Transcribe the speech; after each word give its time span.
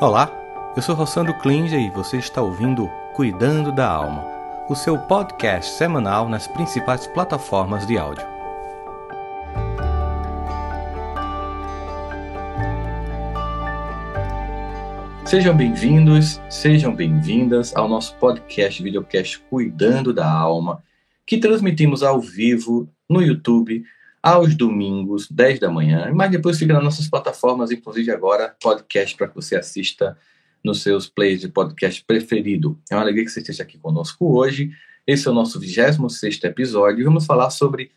Olá, 0.00 0.30
eu 0.76 0.80
sou 0.80 0.94
Rossandro 0.94 1.34
Klinger 1.34 1.80
e 1.80 1.90
você 1.90 2.18
está 2.18 2.40
ouvindo 2.40 2.88
Cuidando 3.14 3.72
da 3.72 3.90
Alma, 3.90 4.24
o 4.68 4.76
seu 4.76 4.96
podcast 4.96 5.72
semanal 5.72 6.28
nas 6.28 6.46
principais 6.46 7.08
plataformas 7.08 7.84
de 7.84 7.98
áudio. 7.98 8.24
Sejam 15.24 15.56
bem-vindos, 15.56 16.40
sejam 16.48 16.94
bem-vindas 16.94 17.74
ao 17.74 17.88
nosso 17.88 18.14
podcast, 18.18 18.80
videocast 18.80 19.40
Cuidando 19.50 20.14
da 20.14 20.30
Alma, 20.30 20.80
que 21.26 21.38
transmitimos 21.38 22.04
ao 22.04 22.20
vivo 22.20 22.88
no 23.08 23.20
YouTube 23.20 23.84
aos 24.22 24.54
domingos, 24.56 25.28
10 25.30 25.60
da 25.60 25.70
manhã, 25.70 26.10
mas 26.14 26.30
depois 26.30 26.58
fica 26.58 26.74
nas 26.74 26.82
nossas 26.82 27.08
plataformas, 27.08 27.70
inclusive 27.70 28.10
agora, 28.10 28.54
podcast 28.60 29.16
para 29.16 29.28
que 29.28 29.34
você 29.34 29.56
assista 29.56 30.16
nos 30.64 30.82
seus 30.82 31.08
plays 31.08 31.40
de 31.40 31.48
podcast 31.48 32.04
preferido. 32.04 32.78
É 32.90 32.94
uma 32.94 33.02
alegria 33.02 33.24
que 33.24 33.30
você 33.30 33.40
esteja 33.40 33.62
aqui 33.62 33.78
conosco 33.78 34.36
hoje. 34.36 34.70
Esse 35.06 35.28
é 35.28 35.30
o 35.30 35.34
nosso 35.34 35.58
26 35.58 36.44
episódio 36.44 37.00
e 37.00 37.04
vamos 37.04 37.24
falar 37.24 37.50
sobre 37.50 37.90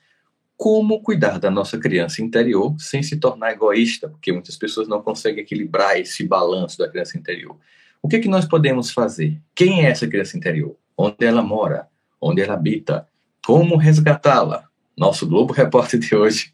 como 0.56 1.02
cuidar 1.02 1.40
da 1.40 1.50
nossa 1.50 1.78
criança 1.78 2.22
interior 2.22 2.76
sem 2.78 3.02
se 3.02 3.18
tornar 3.18 3.52
egoísta, 3.52 4.08
porque 4.08 4.32
muitas 4.32 4.56
pessoas 4.56 4.88
não 4.88 5.02
conseguem 5.02 5.44
equilibrar 5.44 6.00
esse 6.00 6.24
balanço 6.24 6.78
da 6.78 6.88
criança 6.88 7.18
interior. 7.18 7.58
O 8.02 8.08
que, 8.08 8.18
é 8.18 8.20
que 8.20 8.28
nós 8.28 8.46
podemos 8.46 8.92
fazer? 8.92 9.42
Quem 9.56 9.86
é 9.86 9.90
essa 9.90 10.08
criança 10.08 10.38
interior? 10.38 10.76
Onde 10.96 11.26
ela 11.26 11.42
mora? 11.42 11.88
Onde 12.22 12.42
ela 12.42 12.54
habita? 12.54 13.08
Como 13.44 13.76
resgatá-la? 13.76 14.71
Nosso 15.02 15.26
Globo 15.28 15.52
Repórter 15.52 16.00
de 16.00 16.16
hoje, 16.16 16.54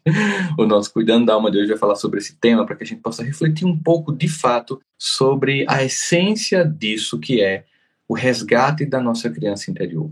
o 0.56 0.64
nosso 0.64 0.90
Cuidando 0.90 1.26
da 1.26 1.34
Alma 1.34 1.50
de 1.50 1.58
hoje 1.58 1.68
vai 1.68 1.76
falar 1.76 1.96
sobre 1.96 2.18
esse 2.18 2.34
tema 2.36 2.64
para 2.64 2.74
que 2.74 2.82
a 2.82 2.86
gente 2.86 3.02
possa 3.02 3.22
refletir 3.22 3.66
um 3.66 3.78
pouco 3.78 4.10
de 4.10 4.26
fato 4.26 4.80
sobre 4.96 5.66
a 5.68 5.84
essência 5.84 6.64
disso 6.64 7.18
que 7.18 7.42
é 7.42 7.66
o 8.08 8.14
resgate 8.14 8.86
da 8.86 9.02
nossa 9.02 9.28
criança 9.28 9.70
interior. 9.70 10.10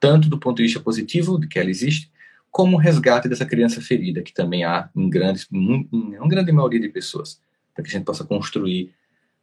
Tanto 0.00 0.26
do 0.30 0.38
ponto 0.38 0.56
de 0.56 0.62
vista 0.62 0.80
positivo, 0.80 1.38
de 1.38 1.46
que 1.46 1.58
ela 1.58 1.68
existe, 1.68 2.10
como 2.50 2.78
o 2.78 2.80
resgate 2.80 3.28
dessa 3.28 3.44
criança 3.44 3.78
ferida, 3.82 4.22
que 4.22 4.32
também 4.32 4.64
há 4.64 4.88
em, 4.96 5.10
grandes, 5.10 5.46
em 5.52 5.86
uma 5.92 6.28
grande 6.28 6.50
maioria 6.52 6.80
de 6.80 6.88
pessoas, 6.88 7.38
para 7.74 7.84
que 7.84 7.90
a 7.90 7.92
gente 7.92 8.06
possa 8.06 8.24
construir 8.24 8.94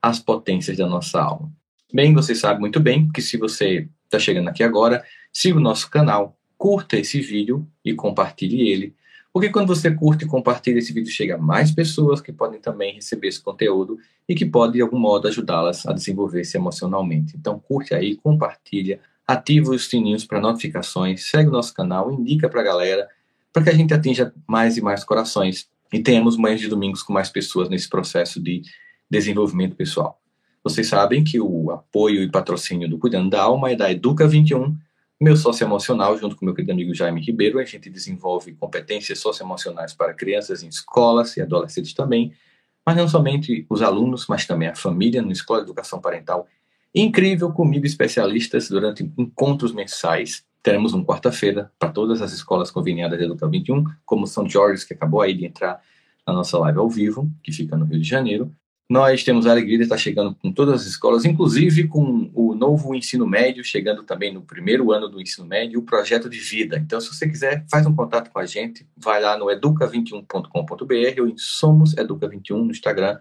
as 0.02 0.20
potências 0.20 0.76
da 0.76 0.88
nossa 0.88 1.22
alma. 1.22 1.52
Bem, 1.94 2.12
você 2.12 2.34
sabe 2.34 2.60
muito 2.60 2.80
bem 2.80 3.12
que 3.12 3.22
se 3.22 3.38
você 3.38 3.88
está 4.06 4.18
chegando 4.18 4.48
aqui 4.48 4.64
agora, 4.64 5.04
siga 5.32 5.60
o 5.60 5.62
nosso 5.62 5.88
canal, 5.92 6.36
curta 6.64 6.96
esse 6.96 7.20
vídeo 7.20 7.68
e 7.84 7.94
compartilhe 7.94 8.70
ele, 8.70 8.96
porque 9.34 9.50
quando 9.50 9.68
você 9.68 9.92
curte 9.92 10.24
e 10.24 10.28
compartilha 10.30 10.80
esse 10.80 10.94
vídeo, 10.94 11.12
chega 11.12 11.36
a 11.36 11.38
mais 11.38 11.74
pessoas 11.74 12.22
que 12.22 12.32
podem 12.32 12.58
também 12.58 12.96
receber 12.96 13.28
esse 13.28 13.42
conteúdo 13.42 14.00
e 14.30 14.34
que 14.34 14.46
pode, 14.46 14.72
de 14.72 14.82
algum 14.82 14.98
modo, 14.98 15.28
ajudá-las 15.28 15.86
a 15.86 15.92
desenvolver-se 15.92 16.56
emocionalmente. 16.56 17.36
Então, 17.36 17.60
curte 17.60 17.94
aí, 17.94 18.16
compartilha, 18.16 19.02
ativa 19.28 19.72
os 19.72 19.90
sininhos 19.90 20.24
para 20.24 20.40
notificações, 20.40 21.30
segue 21.30 21.50
o 21.50 21.52
nosso 21.52 21.74
canal, 21.74 22.10
indica 22.14 22.48
para 22.48 22.62
a 22.62 22.64
galera, 22.64 23.10
para 23.52 23.64
que 23.64 23.70
a 23.70 23.76
gente 23.76 23.94
atinja 23.94 24.34
mais 24.48 24.78
e 24.78 24.82
mais 24.82 25.04
corações 25.04 25.68
e 25.92 26.00
tenhamos 26.00 26.38
manhãs 26.38 26.62
de 26.62 26.70
domingos 26.70 27.04
com 27.04 27.12
mais 27.12 27.30
pessoas 27.30 27.68
nesse 27.68 27.90
processo 27.90 28.42
de 28.42 28.62
desenvolvimento 29.12 29.76
pessoal. 29.76 30.18
Vocês 30.64 30.88
sabem 30.88 31.26
que 31.26 31.42
o 31.42 31.72
apoio 31.72 32.24
e 32.24 32.32
patrocínio 32.32 32.88
do 32.88 32.98
Cuidando 32.98 33.30
da 33.30 33.42
Alma 33.42 33.70
é 33.70 33.76
da 33.76 33.92
Educa 33.92 34.26
21, 34.26 34.78
meu 35.22 35.38
sócio 35.38 35.64
emocional, 35.64 36.18
junto 36.18 36.36
com 36.36 36.46
meu 36.46 36.54
querido 36.54 36.72
amigo 36.74 36.94
Jaime 36.94 37.22
Ribeiro, 37.22 37.60
a 37.60 37.66
gente 37.66 37.90
desenvolve 37.90 38.54
competências 38.54 39.20
socioemocionais 39.20 39.94
para 39.94 40.14
crianças 40.14 40.64
em 40.64 40.68
escolas 40.68 41.38
e 41.38 41.42
adolescentes 41.42 41.94
também, 41.94 42.34
mas 42.86 42.98
não 42.98 43.08
somente 43.08 43.66
os 43.70 43.82
alunos, 43.82 44.28
mas 44.28 44.46
também 44.46 44.68
a 44.68 44.76
família, 44.76 45.22
no 45.22 45.32
Escola 45.32 45.60
de 45.60 45.66
Educação 45.66 46.02
Parental. 46.02 46.48
Incrível 46.94 47.52
comigo, 47.52 47.86
especialistas, 47.86 48.70
durante 48.70 49.04
encontros 49.18 49.74
mensais. 49.74 50.44
Teremos 50.62 50.94
um 50.94 51.04
quarta-feira 51.04 51.72
para 51.80 51.90
todas 51.90 52.22
as 52.22 52.34
escolas 52.34 52.70
conveniadas 52.70 53.18
de 53.18 53.26
Educa 53.26 53.48
21, 53.48 53.84
como 54.06 54.28
São 54.28 54.48
Jorge, 54.48 54.86
que 54.86 54.94
acabou 54.94 55.22
aí 55.22 55.34
de 55.34 55.46
entrar 55.46 55.82
na 56.28 56.34
nossa 56.34 56.58
live 56.60 56.80
ao 56.80 56.90
vivo, 56.90 57.30
que 57.42 57.52
fica 57.52 57.78
no 57.78 57.86
Rio 57.86 58.00
de 58.00 58.08
Janeiro. 58.08 58.54
Nós 58.94 59.24
temos 59.24 59.48
a 59.48 59.50
alegria 59.50 59.80
de 59.80 59.86
estar 59.86 59.98
chegando 59.98 60.36
com 60.36 60.52
todas 60.52 60.82
as 60.82 60.86
escolas, 60.86 61.26
inclusive 61.26 61.88
com 61.88 62.30
o 62.32 62.54
novo 62.54 62.94
ensino 62.94 63.26
médio, 63.26 63.64
chegando 63.64 64.04
também 64.04 64.32
no 64.32 64.44
primeiro 64.44 64.92
ano 64.92 65.10
do 65.10 65.20
ensino 65.20 65.48
médio, 65.48 65.80
o 65.80 65.84
projeto 65.84 66.30
de 66.30 66.38
vida. 66.38 66.78
Então, 66.78 67.02
se 67.02 67.12
você 67.12 67.28
quiser, 67.28 67.66
faz 67.72 67.88
um 67.88 67.96
contato 67.96 68.30
com 68.30 68.38
a 68.38 68.46
gente, 68.46 68.88
vai 68.96 69.20
lá 69.20 69.36
no 69.36 69.48
educa21.com.br 69.48 71.22
ou 71.22 71.28
em 71.28 71.34
Somos 71.38 71.96
Educa21 71.96 72.52
no 72.52 72.70
Instagram, 72.70 73.18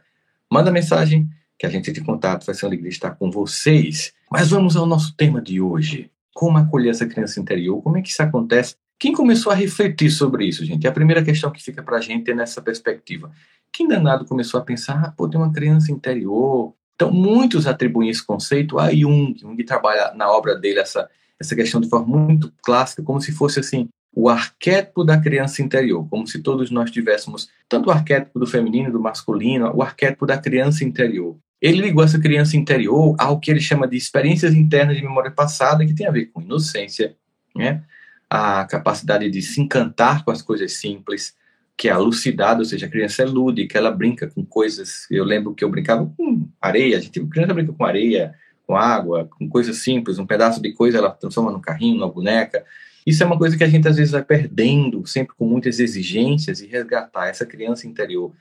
manda 0.51 0.71
mensagem 0.71 1.27
que 1.59 1.65
a 1.65 1.71
gente 1.71 1.89
entre 1.89 2.03
em 2.03 2.05
contato, 2.05 2.45
vai 2.45 2.55
ser 2.55 2.67
uma 2.67 2.69
alegria 2.69 2.91
estar 2.91 3.13
com 3.13 3.31
vocês. 3.31 4.13
Mas 4.31 4.51
vamos 4.51 4.77
ao 4.77 4.85
nosso 4.85 5.17
tema 5.17 5.41
de 5.41 5.59
hoje. 5.59 6.11
Como 6.35 6.59
acolher 6.59 6.91
essa 6.91 7.07
criança 7.07 7.41
interior? 7.41 7.81
Como 7.81 7.97
é 7.97 8.03
que 8.03 8.11
isso 8.11 8.23
acontece? 8.23 8.77
Quem 8.99 9.15
começou 9.15 9.51
a 9.51 9.55
refletir 9.55 10.11
sobre 10.11 10.45
isso, 10.45 10.67
gente? 10.67 10.87
É 10.87 10.91
a 10.91 10.93
primeira 10.93 11.25
questão 11.25 11.51
que 11.51 11.63
fica 11.63 11.83
para 11.83 11.97
a 11.97 12.01
gente 12.01 12.33
nessa 12.35 12.61
perspectiva. 12.61 13.33
Quem 13.73 13.89
danado 13.89 14.25
começou 14.25 14.61
a 14.61 14.63
pensar, 14.63 15.03
ah, 15.03 15.11
pô, 15.11 15.29
tem 15.29 15.41
uma 15.41 15.53
criança 15.53 15.91
interior. 15.91 16.75
Então, 16.95 17.11
muitos 17.11 17.67
atribuem 17.67 18.11
esse 18.11 18.25
conceito 18.25 18.79
a 18.79 18.93
Jung. 18.95 19.35
Jung 19.39 19.65
trabalha 19.65 20.13
na 20.15 20.31
obra 20.31 20.55
dele 20.55 20.79
essa, 20.79 21.09
essa 21.41 21.57
questão 21.57 21.81
de 21.81 21.89
forma 21.89 22.07
muito 22.07 22.53
clássica, 22.63 23.03
como 23.03 23.21
se 23.21 23.33
fosse 23.33 23.61
assim, 23.61 23.89
o 24.15 24.29
arquétipo 24.29 25.03
da 25.03 25.19
criança 25.19 25.63
interior, 25.63 26.07
como 26.09 26.27
se 26.27 26.41
todos 26.41 26.71
nós 26.71 26.91
tivéssemos 26.91 27.49
tanto 27.69 27.89
o 27.89 27.91
arquétipo 27.91 28.39
do 28.39 28.47
feminino 28.47 28.93
do 28.93 29.01
masculino, 29.01 29.73
o 29.75 29.83
arquétipo 29.83 30.27
da 30.27 30.37
criança 30.37 30.85
interior. 30.85 31.37
Ele 31.61 31.81
ligou 31.81 32.05
essa 32.05 32.19
criança 32.19 32.57
interior 32.57 33.15
ao 33.19 33.41
que 33.41 33.51
ele 33.51 33.61
chama 33.61 33.89
de 33.89 33.97
experiências 33.97 34.53
internas 34.53 34.97
de 34.97 35.03
memória 35.03 35.31
passada, 35.31 35.87
que 35.87 35.95
tem 35.95 36.07
a 36.07 36.11
ver 36.11 36.27
com 36.27 36.43
inocência, 36.43 37.17
né? 37.57 37.83
a 38.29 38.65
capacidade 38.65 39.31
de 39.31 39.41
se 39.41 39.61
encantar 39.61 40.25
com 40.25 40.31
as 40.31 40.43
coisas 40.43 40.75
simples, 40.75 41.35
que 41.83 41.89
é 41.89 41.91
a 41.91 41.99
lucidade, 41.99 42.61
ou 42.61 42.65
seja, 42.65 42.87
a 42.87 42.89
criança 42.89 43.23
é 43.23 43.27
lúdica, 43.27 43.77
ela 43.77 43.91
brinca 43.91 44.29
com 44.29 44.45
coisas. 44.45 45.05
Eu 45.11 45.25
lembro 45.25 45.53
que 45.53 45.65
eu 45.65 45.69
brincava 45.69 46.07
com 46.17 46.49
areia, 46.61 46.97
a 46.97 47.01
gente 47.01 47.19
a 47.19 47.27
criança 47.27 47.53
brinca 47.53 47.73
com 47.73 47.85
areia, 47.85 48.37
com 48.65 48.77
água, 48.77 49.29
com 49.37 49.49
coisas 49.49 49.79
simples, 49.79 50.17
um 50.17 50.25
pedaço 50.25 50.63
de 50.63 50.73
coisa 50.75 50.99
ela 50.99 51.11
transforma 51.11 51.51
num 51.51 51.61
carrinho, 51.61 51.97
numa 51.97 52.09
boneca. 52.09 52.65
Isso 53.05 53.21
é 53.25 53.27
uma 53.27 53.37
coisa 53.37 53.57
que 53.57 53.65
a 53.65 53.69
gente 53.69 53.89
às 53.89 53.97
vezes 53.97 54.13
vai 54.13 54.23
perdendo, 54.23 55.05
sempre 55.09 55.35
com 55.37 55.45
muitas 55.45 55.81
exigências, 55.81 56.61
e 56.61 56.69
resgatar 56.69 57.27
essa 57.27 57.45
criança 57.45 57.85
interior. 57.89 58.33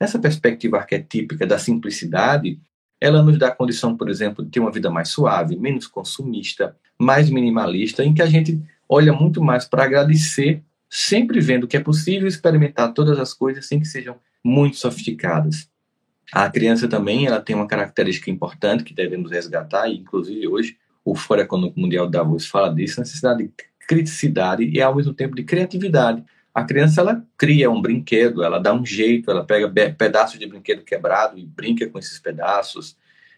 Nessa 0.00 0.18
perspectiva 0.18 0.78
arquetípica 0.78 1.46
da 1.46 1.56
simplicidade, 1.56 2.58
ela 3.00 3.22
nos 3.22 3.38
dá 3.38 3.46
a 3.46 3.54
condição, 3.54 3.96
por 3.96 4.10
exemplo, 4.10 4.44
de 4.44 4.50
ter 4.50 4.58
uma 4.58 4.72
vida 4.72 4.90
mais 4.90 5.10
suave, 5.10 5.56
menos 5.56 5.86
consumista, 5.86 6.74
mais 6.98 7.30
minimalista, 7.30 8.04
em 8.04 8.12
que 8.12 8.22
a 8.22 8.26
gente 8.26 8.60
olha 8.88 9.12
muito 9.12 9.40
mais 9.40 9.66
para 9.66 9.84
agradecer 9.84 10.64
sempre 10.88 11.40
vendo 11.40 11.66
que 11.66 11.76
é 11.76 11.80
possível 11.80 12.26
experimentar 12.26 12.92
todas 12.92 13.18
as 13.18 13.34
coisas 13.34 13.66
sem 13.66 13.80
que 13.80 13.86
sejam 13.86 14.16
muito 14.44 14.76
sofisticadas. 14.76 15.68
A 16.32 16.48
criança 16.50 16.86
também 16.88 17.26
ela 17.26 17.40
tem 17.40 17.56
uma 17.56 17.66
característica 17.66 18.30
importante 18.30 18.84
que 18.84 18.94
devemos 18.94 19.30
resgatar, 19.30 19.88
e 19.88 19.98
inclusive 19.98 20.46
hoje 20.46 20.76
o 21.04 21.14
Fórum 21.14 21.42
Econômico 21.42 21.80
Mundial 21.80 22.08
Davos 22.08 22.46
fala 22.46 22.74
disso, 22.74 23.00
a 23.00 23.02
necessidade 23.02 23.44
de 23.44 23.52
criticidade 23.86 24.64
e 24.64 24.80
ao 24.82 24.94
mesmo 24.94 25.14
tempo 25.14 25.34
de 25.34 25.42
criatividade. 25.42 26.22
A 26.54 26.64
criança 26.64 27.00
ela 27.00 27.24
cria 27.36 27.70
um 27.70 27.80
brinquedo, 27.80 28.42
ela 28.42 28.58
dá 28.58 28.74
um 28.74 28.84
jeito, 28.84 29.30
ela 29.30 29.44
pega 29.44 29.70
pedaços 29.92 30.38
de 30.38 30.46
brinquedo 30.46 30.82
quebrado 30.82 31.38
e 31.38 31.46
brinca 31.46 31.88
com 31.88 31.98
esses 31.98 32.18
pedaços, 32.18 32.96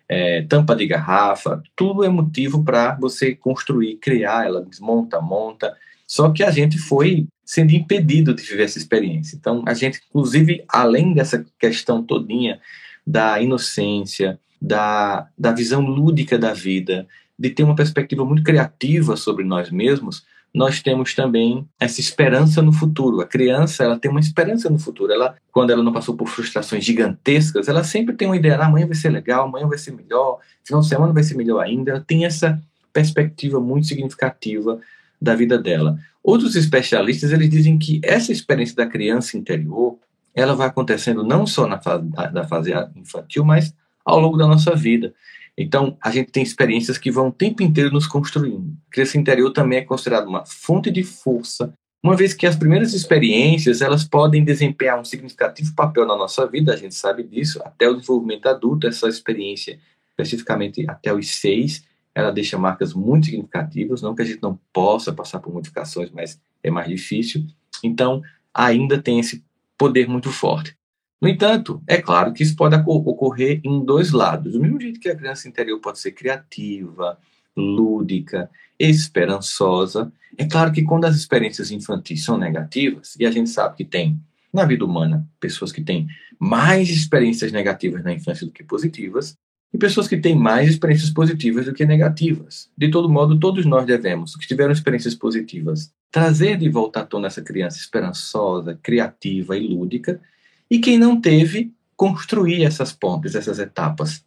é, 0.08 0.42
tampa 0.42 0.74
de 0.74 0.86
garrafa, 0.86 1.62
tudo 1.76 2.02
é 2.02 2.08
motivo 2.08 2.64
para 2.64 2.96
você 2.96 3.32
construir, 3.32 3.96
criar, 3.98 4.46
ela 4.46 4.60
desmonta, 4.60 5.20
monta. 5.20 5.76
Só 6.04 6.30
que 6.30 6.42
a 6.42 6.50
gente 6.50 6.78
foi 6.78 7.28
sendo 7.50 7.72
impedido 7.72 8.32
de 8.32 8.44
viver 8.44 8.62
essa 8.62 8.78
experiência. 8.78 9.34
Então, 9.34 9.64
a 9.66 9.74
gente, 9.74 10.00
inclusive, 10.08 10.62
além 10.68 11.12
dessa 11.12 11.44
questão 11.58 12.00
todinha 12.00 12.60
da 13.04 13.42
inocência, 13.42 14.38
da, 14.62 15.26
da 15.36 15.50
visão 15.50 15.80
lúdica 15.80 16.38
da 16.38 16.52
vida, 16.52 17.08
de 17.36 17.50
ter 17.50 17.64
uma 17.64 17.74
perspectiva 17.74 18.24
muito 18.24 18.44
criativa 18.44 19.16
sobre 19.16 19.42
nós 19.42 19.68
mesmos, 19.68 20.24
nós 20.54 20.80
temos 20.80 21.12
também 21.12 21.66
essa 21.80 22.00
esperança 22.00 22.62
no 22.62 22.72
futuro. 22.72 23.20
A 23.20 23.26
criança, 23.26 23.82
ela 23.82 23.98
tem 23.98 24.12
uma 24.12 24.20
esperança 24.20 24.70
no 24.70 24.78
futuro. 24.78 25.12
Ela, 25.12 25.34
quando 25.50 25.70
ela 25.70 25.82
não 25.82 25.92
passou 25.92 26.16
por 26.16 26.28
frustrações 26.28 26.84
gigantescas, 26.84 27.66
ela 27.66 27.82
sempre 27.82 28.14
tem 28.14 28.28
uma 28.28 28.36
ideia: 28.36 28.58
ah, 28.58 28.66
amanhã 28.66 28.86
vai 28.86 28.94
ser 28.94 29.10
legal, 29.10 29.48
amanhã 29.48 29.66
vai 29.66 29.78
ser 29.78 29.90
melhor, 29.90 30.38
final 30.62 30.82
de 30.82 30.88
semana 30.88 31.12
vai 31.12 31.24
ser 31.24 31.34
melhor 31.34 31.58
ainda. 31.58 31.90
Ela 31.90 32.04
tem 32.06 32.24
essa 32.24 32.62
perspectiva 32.92 33.58
muito 33.58 33.88
significativa 33.88 34.78
da 35.20 35.34
vida 35.34 35.58
dela. 35.58 35.98
Outros 36.22 36.56
especialistas 36.56 37.32
eles 37.32 37.48
dizem 37.48 37.78
que 37.78 38.00
essa 38.02 38.32
experiência 38.32 38.76
da 38.76 38.86
criança 38.86 39.36
interior 39.36 39.98
ela 40.34 40.54
vai 40.54 40.68
acontecendo 40.68 41.24
não 41.24 41.46
só 41.46 41.66
na 41.66 41.80
fase, 41.80 42.04
fase 42.48 42.72
infantil, 42.96 43.44
mas 43.44 43.74
ao 44.04 44.20
longo 44.20 44.36
da 44.36 44.46
nossa 44.46 44.74
vida. 44.74 45.12
Então, 45.56 45.96
a 46.00 46.10
gente 46.10 46.30
tem 46.30 46.42
experiências 46.42 46.96
que 46.96 47.10
vão 47.10 47.28
o 47.28 47.32
tempo 47.32 47.62
inteiro 47.62 47.90
nos 47.90 48.06
construindo. 48.06 48.74
A 48.88 48.92
criança 48.92 49.18
interior 49.18 49.50
também 49.50 49.80
é 49.80 49.84
considerada 49.84 50.28
uma 50.28 50.44
fonte 50.46 50.90
de 50.90 51.02
força, 51.02 51.74
uma 52.02 52.16
vez 52.16 52.32
que 52.32 52.46
as 52.46 52.56
primeiras 52.56 52.94
experiências 52.94 53.82
elas 53.82 54.04
podem 54.04 54.42
desempenhar 54.42 54.98
um 54.98 55.04
significativo 55.04 55.74
papel 55.74 56.06
na 56.06 56.16
nossa 56.16 56.46
vida, 56.46 56.72
a 56.72 56.76
gente 56.76 56.94
sabe 56.94 57.22
disso, 57.22 57.60
até 57.62 57.90
o 57.90 57.94
desenvolvimento 57.94 58.46
adulto, 58.46 58.86
essa 58.86 59.06
experiência, 59.06 59.78
especificamente 60.08 60.88
até 60.88 61.12
os 61.12 61.28
seis, 61.28 61.84
ela 62.14 62.32
deixa 62.32 62.58
marcas 62.58 62.92
muito 62.92 63.26
significativas, 63.26 64.02
não 64.02 64.14
que 64.14 64.22
a 64.22 64.24
gente 64.24 64.42
não 64.42 64.58
possa 64.72 65.12
passar 65.12 65.38
por 65.38 65.52
modificações, 65.52 66.10
mas 66.10 66.40
é 66.62 66.70
mais 66.70 66.88
difícil. 66.88 67.46
Então, 67.82 68.22
ainda 68.52 69.00
tem 69.00 69.18
esse 69.18 69.44
poder 69.78 70.08
muito 70.08 70.30
forte. 70.30 70.76
No 71.20 71.28
entanto, 71.28 71.82
é 71.86 72.00
claro 72.00 72.32
que 72.32 72.42
isso 72.42 72.56
pode 72.56 72.74
ocorrer 72.76 73.60
em 73.62 73.84
dois 73.84 74.10
lados. 74.10 74.54
Do 74.54 74.60
mesmo 74.60 74.80
jeito 74.80 74.98
que 74.98 75.08
a 75.08 75.16
criança 75.16 75.48
interior 75.48 75.78
pode 75.78 75.98
ser 75.98 76.12
criativa, 76.12 77.18
lúdica, 77.56 78.50
esperançosa. 78.78 80.10
É 80.38 80.46
claro 80.46 80.72
que 80.72 80.82
quando 80.82 81.04
as 81.04 81.16
experiências 81.16 81.70
infantis 81.70 82.24
são 82.24 82.38
negativas, 82.38 83.16
e 83.18 83.26
a 83.26 83.30
gente 83.30 83.50
sabe 83.50 83.76
que 83.76 83.84
tem 83.84 84.18
na 84.52 84.64
vida 84.64 84.84
humana 84.84 85.28
pessoas 85.38 85.70
que 85.70 85.82
têm 85.82 86.08
mais 86.38 86.88
experiências 86.88 87.52
negativas 87.52 88.02
na 88.02 88.14
infância 88.14 88.46
do 88.46 88.52
que 88.52 88.64
positivas, 88.64 89.36
e 89.72 89.78
pessoas 89.78 90.08
que 90.08 90.16
têm 90.16 90.34
mais 90.34 90.68
experiências 90.68 91.10
positivas 91.10 91.66
do 91.66 91.72
que 91.72 91.84
negativas. 91.84 92.68
De 92.76 92.90
todo 92.90 93.08
modo, 93.08 93.38
todos 93.38 93.64
nós 93.64 93.86
devemos, 93.86 94.34
que 94.36 94.46
tiveram 94.46 94.72
experiências 94.72 95.14
positivas, 95.14 95.92
trazer 96.10 96.56
de 96.56 96.68
volta 96.68 97.00
à 97.00 97.06
tona 97.06 97.28
essa 97.28 97.42
criança 97.42 97.78
esperançosa, 97.78 98.78
criativa 98.82 99.56
e 99.56 99.66
lúdica, 99.66 100.20
e 100.68 100.78
quem 100.78 100.98
não 100.98 101.20
teve, 101.20 101.72
construir 101.96 102.64
essas 102.64 102.92
pontes, 102.92 103.34
essas 103.34 103.58
etapas. 103.58 104.24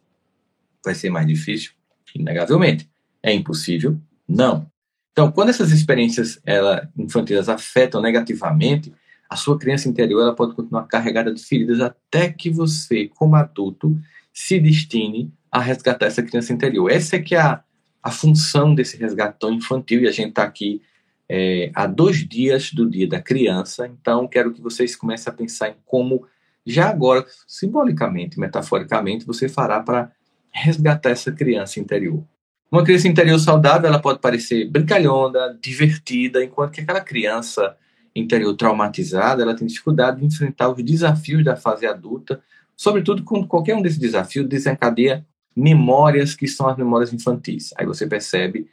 Vai 0.84 0.94
ser 0.94 1.10
mais 1.10 1.26
difícil? 1.26 1.72
Inegavelmente. 2.14 2.88
É 3.22 3.32
impossível? 3.32 3.98
Não. 4.28 4.66
Então, 5.12 5.30
quando 5.30 5.48
essas 5.50 5.72
experiências 5.72 6.40
ela, 6.44 6.88
infantis 6.96 7.48
afetam 7.48 8.00
negativamente, 8.00 8.92
a 9.28 9.36
sua 9.36 9.58
criança 9.58 9.88
interior 9.88 10.20
ela 10.20 10.34
pode 10.34 10.54
continuar 10.54 10.84
carregada 10.84 11.32
de 11.32 11.42
feridas 11.42 11.80
até 11.80 12.30
que 12.30 12.50
você, 12.50 13.08
como 13.08 13.36
adulto, 13.36 13.98
se 14.34 14.58
destine 14.58 15.32
a 15.50 15.60
resgatar 15.60 16.06
essa 16.06 16.22
criança 16.22 16.52
interior. 16.52 16.90
Essa 16.90 17.16
é 17.16 17.20
que 17.20 17.36
é 17.36 17.40
a, 17.40 17.62
a 18.02 18.10
função 18.10 18.74
desse 18.74 18.96
resgate 18.96 19.38
tão 19.38 19.52
infantil 19.52 20.02
e 20.02 20.08
a 20.08 20.10
gente 20.10 20.30
está 20.30 20.42
aqui 20.42 20.82
é, 21.28 21.70
há 21.72 21.86
dois 21.86 22.28
dias 22.28 22.72
do 22.72 22.90
dia 22.90 23.08
da 23.08 23.22
criança, 23.22 23.86
então 23.86 24.26
quero 24.26 24.52
que 24.52 24.60
vocês 24.60 24.94
comecem 24.94 25.32
a 25.32 25.34
pensar 25.34 25.70
em 25.70 25.76
como, 25.86 26.26
já 26.66 26.90
agora, 26.90 27.24
simbolicamente, 27.46 28.38
metaforicamente, 28.38 29.24
você 29.24 29.48
fará 29.48 29.80
para 29.80 30.10
resgatar 30.50 31.10
essa 31.10 31.32
criança 31.32 31.80
interior. 31.80 32.22
Uma 32.70 32.84
criança 32.84 33.08
interior 33.08 33.38
saudável, 33.38 33.88
ela 33.88 34.00
pode 34.00 34.18
parecer 34.18 34.68
brincalhona, 34.68 35.56
divertida, 35.62 36.44
enquanto 36.44 36.72
que 36.72 36.80
aquela 36.80 37.00
criança 37.00 37.76
interior 38.14 38.54
traumatizada, 38.54 39.42
ela 39.42 39.54
tem 39.54 39.66
dificuldade 39.66 40.20
de 40.20 40.26
enfrentar 40.26 40.68
os 40.68 40.82
desafios 40.82 41.44
da 41.44 41.56
fase 41.56 41.86
adulta, 41.86 42.42
sobretudo 42.76 43.22
quando 43.24 43.46
qualquer 43.46 43.74
um 43.74 43.82
desses 43.82 43.98
desafios 43.98 44.48
desencadeia 44.48 45.26
memórias 45.54 46.34
que 46.34 46.48
são 46.48 46.68
as 46.68 46.76
memórias 46.76 47.12
infantis. 47.12 47.72
Aí 47.76 47.86
você 47.86 48.06
percebe 48.06 48.68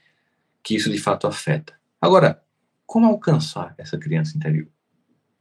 que 0.63 0.75
isso 0.75 0.89
de 0.89 0.98
fato 0.98 1.27
afeta. 1.27 1.74
Agora, 2.00 2.42
como 2.86 3.06
alcançar 3.06 3.74
essa 3.77 3.98
criança 3.98 4.36
interior? 4.36 4.68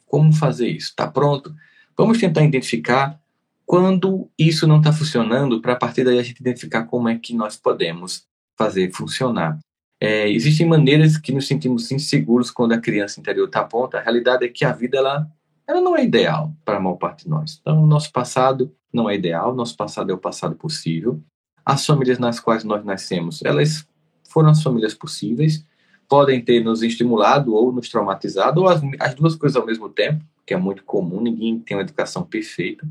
Como 0.06 0.32
fazer 0.32 0.68
isso? 0.68 0.90
Está 0.90 1.06
pronto? 1.06 1.54
Vamos 1.96 2.18
tentar 2.18 2.42
identificar 2.42 3.20
quando 3.64 4.28
isso 4.36 4.66
não 4.66 4.78
está 4.78 4.92
funcionando, 4.92 5.60
para 5.60 5.74
a 5.74 5.76
partir 5.76 6.02
daí 6.02 6.18
a 6.18 6.22
gente 6.22 6.40
identificar 6.40 6.84
como 6.84 7.08
é 7.08 7.16
que 7.16 7.32
nós 7.34 7.56
podemos 7.56 8.26
fazer 8.58 8.90
funcionar. 8.90 9.58
É, 10.00 10.28
existem 10.28 10.66
maneiras 10.66 11.16
que 11.16 11.32
nos 11.32 11.46
sentimos 11.46 11.90
inseguros 11.92 12.50
quando 12.50 12.72
a 12.72 12.80
criança 12.80 13.20
interior 13.20 13.46
está 13.46 13.62
pronta. 13.62 13.98
A 13.98 14.02
realidade 14.02 14.44
é 14.44 14.48
que 14.48 14.64
a 14.64 14.72
vida 14.72 14.98
ela, 14.98 15.30
ela 15.70 15.80
não 15.80 15.96
é 15.96 16.04
ideal 16.04 16.52
para 16.64 16.78
a 16.78 16.80
maior 16.80 16.96
parte 16.96 17.24
de 17.24 17.30
nós. 17.30 17.58
Então, 17.60 17.82
o 17.82 17.86
nosso 17.86 18.10
passado 18.12 18.74
não 18.92 19.08
é 19.08 19.14
ideal, 19.14 19.54
nosso 19.54 19.76
passado 19.76 20.10
é 20.10 20.14
o 20.14 20.18
passado 20.18 20.56
possível. 20.56 21.22
As 21.64 21.86
famílias 21.86 22.18
nas 22.18 22.40
quais 22.40 22.64
nós 22.64 22.84
nascemos, 22.84 23.40
elas 23.44 23.86
foram 24.28 24.50
as 24.50 24.62
famílias 24.62 24.94
possíveis, 24.94 25.64
podem 26.08 26.42
ter 26.42 26.64
nos 26.64 26.82
estimulado 26.82 27.54
ou 27.54 27.70
nos 27.70 27.88
traumatizado, 27.88 28.62
ou 28.62 28.68
as, 28.68 28.80
as 28.98 29.14
duas 29.14 29.36
coisas 29.36 29.56
ao 29.56 29.64
mesmo 29.64 29.88
tempo, 29.88 30.24
que 30.44 30.52
é 30.52 30.56
muito 30.56 30.82
comum, 30.82 31.20
ninguém 31.20 31.60
tem 31.60 31.76
uma 31.76 31.84
educação 31.84 32.24
perfeita. 32.24 32.86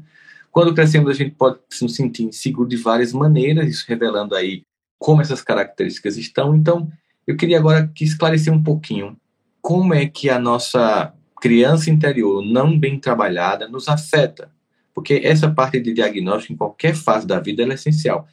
Quando 0.49 0.73
crescemos, 0.73 1.09
a 1.09 1.13
gente 1.13 1.35
pode 1.35 1.59
se 1.69 1.87
sentir 1.89 2.23
inseguro 2.23 2.69
de 2.69 2.77
várias 2.77 3.11
maneiras, 3.11 3.69
isso 3.69 3.85
revelando 3.87 4.35
aí 4.35 4.63
como 4.97 5.21
essas 5.21 5.41
características 5.41 6.15
estão. 6.17 6.55
Então, 6.55 6.89
eu 7.27 7.35
queria 7.35 7.59
agora 7.59 7.91
que 7.93 8.05
esclarecer 8.05 8.53
um 8.53 8.63
pouquinho 8.63 9.17
como 9.61 9.93
é 9.93 10.05
que 10.05 10.29
a 10.29 10.39
nossa 10.39 11.13
criança 11.39 11.89
interior 11.89 12.43
não 12.43 12.77
bem 12.77 12.99
trabalhada 12.99 13.67
nos 13.67 13.87
afeta. 13.87 14.51
Porque 14.93 15.21
essa 15.23 15.49
parte 15.49 15.79
de 15.79 15.93
diagnóstico 15.93 16.53
em 16.53 16.57
qualquer 16.57 16.93
fase 16.93 17.25
da 17.25 17.39
vida 17.39 17.63
é 17.63 17.67
essencial. 17.67 18.27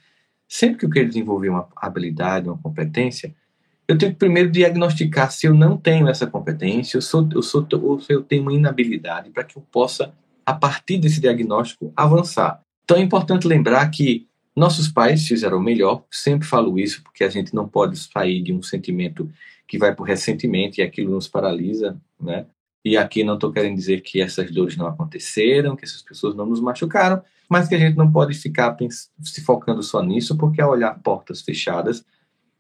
Sempre 0.49 0.79
que 0.79 0.87
eu 0.87 0.91
quero 0.91 1.09
desenvolver 1.09 1.49
uma 1.49 1.69
habilidade, 1.77 2.49
uma 2.49 2.59
competência, 2.59 3.35
eu 3.89 3.97
tenho 3.97 4.13
que 4.13 4.19
primeiro 4.19 4.51
diagnosticar 4.51 5.31
se 5.31 5.47
eu 5.47 5.55
não 5.55 5.77
tenho 5.77 6.09
essa 6.09 6.27
competência, 6.27 6.97
eu 6.97 7.03
sou, 7.03 7.29
eu 7.33 7.43
sou, 7.43 7.67
ou 7.83 8.01
se 8.01 8.13
eu 8.13 8.23
tenho 8.23 8.43
uma 8.43 8.53
inabilidade, 8.53 9.31
para 9.31 9.45
que 9.45 9.57
eu 9.57 9.63
possa, 9.71 10.13
a 10.45 10.53
partir 10.53 10.99
desse 10.99 11.21
diagnóstico, 11.21 11.93
avançar. 11.97 12.61
Então 12.85 12.97
é 12.97 13.01
importante 13.01 13.47
lembrar 13.47 13.89
que 13.91 14.27
nossos 14.55 14.89
pais 14.89 15.27
fizeram 15.27 15.59
o 15.59 15.63
melhor, 15.63 16.05
sempre 16.11 16.49
falo 16.49 16.79
isso 16.79 17.03
porque 17.03 17.23
a 17.23 17.29
gente 17.29 17.55
não 17.55 17.69
pode 17.69 17.97
sair 17.99 18.43
de 18.43 18.53
um 18.53 18.63
sentimento 18.63 19.31
que 19.69 19.79
vai 19.79 19.95
o 19.97 20.03
ressentimento 20.03 20.79
e 20.79 20.83
aquilo 20.83 21.13
nos 21.13 21.29
paralisa, 21.29 21.97
né? 22.21 22.47
E 22.87 22.97
aqui 22.97 23.25
não 23.25 23.35
estou 23.35 23.51
querendo 23.51 23.75
dizer 23.75 24.01
que 24.01 24.21
essas 24.21 24.49
dores 24.49 24.77
não 24.77 24.87
aconteceram, 24.87 25.75
que 25.75 25.85
essas 25.85 26.03
pessoas 26.03 26.37
não 26.37 26.47
nos 26.47 26.61
machucaram, 26.61 27.21
mas 27.49 27.67
que 27.67 27.75
a 27.75 27.79
gente 27.81 27.97
não 27.97 28.13
pode 28.13 28.33
ficar 28.35 28.77
se 28.89 29.41
focando 29.41 29.83
só 29.83 30.01
nisso, 30.01 30.39
porque 30.39 30.61
ao 30.61 30.71
olhar 30.71 30.97
portas 31.03 31.43
fechadas, 31.43 32.05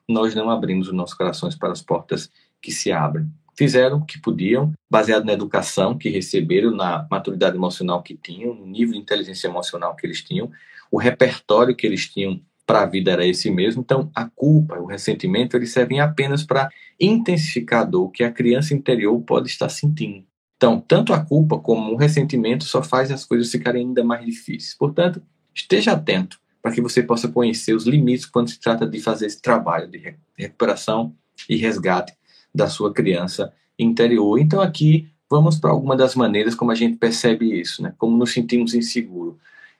nós 0.08 0.34
não 0.34 0.50
abrimos 0.50 0.88
os 0.88 0.92
nossos 0.92 1.14
corações 1.16 1.54
para 1.54 1.70
as 1.70 1.80
portas 1.80 2.28
que 2.60 2.72
se 2.72 2.90
abrem. 2.90 3.32
Fizeram 3.56 3.98
o 3.98 4.04
que 4.04 4.20
podiam, 4.20 4.72
baseado 4.90 5.24
na 5.24 5.32
educação 5.32 5.96
que 5.96 6.08
receberam, 6.08 6.72
na 6.72 7.06
maturidade 7.08 7.54
emocional 7.54 8.02
que 8.02 8.16
tinham, 8.16 8.52
no 8.52 8.66
nível 8.66 8.94
de 8.94 8.98
inteligência 8.98 9.46
emocional 9.46 9.94
que 9.94 10.04
eles 10.04 10.24
tinham, 10.24 10.50
o 10.90 10.98
repertório 10.98 11.76
que 11.76 11.86
eles 11.86 12.08
tinham 12.08 12.40
para 12.66 12.82
a 12.82 12.86
vida 12.86 13.12
era 13.12 13.24
esse 13.24 13.50
mesmo. 13.50 13.80
Então, 13.80 14.10
a 14.14 14.28
culpa, 14.28 14.78
o 14.78 14.86
ressentimento, 14.86 15.56
eles 15.56 15.70
servem 15.70 16.00
apenas 16.00 16.42
para 16.42 16.68
intensificar 17.00 17.82
a 17.82 17.84
dor 17.84 18.10
que 18.10 18.24
a 18.24 18.32
criança 18.32 18.74
interior 18.74 19.18
pode 19.20 19.48
estar 19.48 19.68
sentindo. 19.68 20.24
Então, 20.56 20.80
tanto 20.80 21.12
a 21.12 21.20
culpa 21.22 21.58
como 21.58 21.92
o 21.92 21.96
ressentimento 21.96 22.64
só 22.64 22.82
faz 22.82 23.10
as 23.12 23.24
coisas 23.24 23.50
ficarem 23.50 23.86
ainda 23.86 24.02
mais 24.02 24.24
difíceis. 24.24 24.74
Portanto, 24.74 25.22
esteja 25.54 25.92
atento 25.92 26.40
para 26.60 26.72
que 26.72 26.80
você 26.80 27.02
possa 27.02 27.28
conhecer 27.28 27.74
os 27.74 27.86
limites 27.86 28.26
quando 28.26 28.50
se 28.50 28.58
trata 28.58 28.86
de 28.86 28.98
fazer 28.98 29.26
esse 29.26 29.40
trabalho 29.40 29.86
de 29.86 30.16
recuperação 30.36 31.14
e 31.48 31.56
resgate 31.56 32.14
da 32.52 32.68
sua 32.68 32.92
criança 32.92 33.52
interior. 33.78 34.38
Então, 34.40 34.60
aqui 34.60 35.08
vamos 35.28 35.58
para 35.58 35.70
alguma 35.70 35.94
das 35.94 36.14
maneiras 36.14 36.54
como 36.54 36.70
a 36.70 36.74
gente 36.74 36.96
percebe 36.96 37.60
isso, 37.60 37.82
né? 37.82 37.92
Como 37.98 38.16
nos 38.16 38.32
sentimos 38.32 38.74
inseguros 38.74 39.36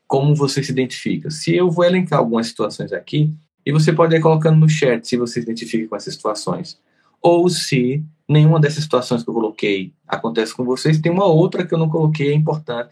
como 0.06 0.34
você 0.34 0.62
se 0.62 0.70
identifica. 0.70 1.30
Se 1.30 1.54
eu 1.54 1.70
vou 1.70 1.84
elencar 1.84 2.18
algumas 2.18 2.46
situações 2.46 2.92
aqui, 2.92 3.34
e 3.64 3.72
você 3.72 3.92
pode 3.92 4.14
ir 4.14 4.20
colocando 4.20 4.58
no 4.58 4.68
chat 4.68 5.06
se 5.06 5.16
você 5.16 5.34
se 5.34 5.40
identifica 5.40 5.88
com 5.88 5.96
essas 5.96 6.14
situações. 6.14 6.78
Ou 7.20 7.48
se 7.48 8.04
nenhuma 8.28 8.60
dessas 8.60 8.84
situações 8.84 9.24
que 9.24 9.30
eu 9.30 9.34
coloquei 9.34 9.92
acontece 10.06 10.54
com 10.54 10.64
vocês, 10.64 11.00
tem 11.00 11.10
uma 11.10 11.26
outra 11.26 11.66
que 11.66 11.74
eu 11.74 11.78
não 11.78 11.88
coloquei, 11.88 12.30
é 12.30 12.34
importante 12.34 12.90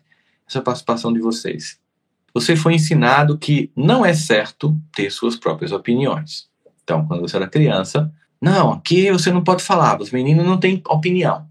essa 0.49 0.61
participação 0.61 1.12
de 1.12 1.21
vocês. 1.21 1.78
Você 2.35 2.56
foi 2.56 2.75
ensinado 2.75 3.38
que 3.38 3.71
não 3.76 4.04
é 4.04 4.12
certo 4.12 4.76
ter 4.94 5.11
suas 5.11 5.37
próprias 5.37 5.71
opiniões. 5.71 6.49
Então, 6.83 7.06
quando 7.06 7.21
você 7.21 7.37
era 7.37 7.47
criança, 7.47 8.12
não, 8.40 8.73
aqui 8.73 9.11
você 9.12 9.33
não 9.33 9.44
pode 9.44 9.62
falar, 9.62 10.00
os 10.00 10.11
meninos 10.11 10.44
não 10.44 10.59
têm 10.59 10.83
opinião. 10.88 11.47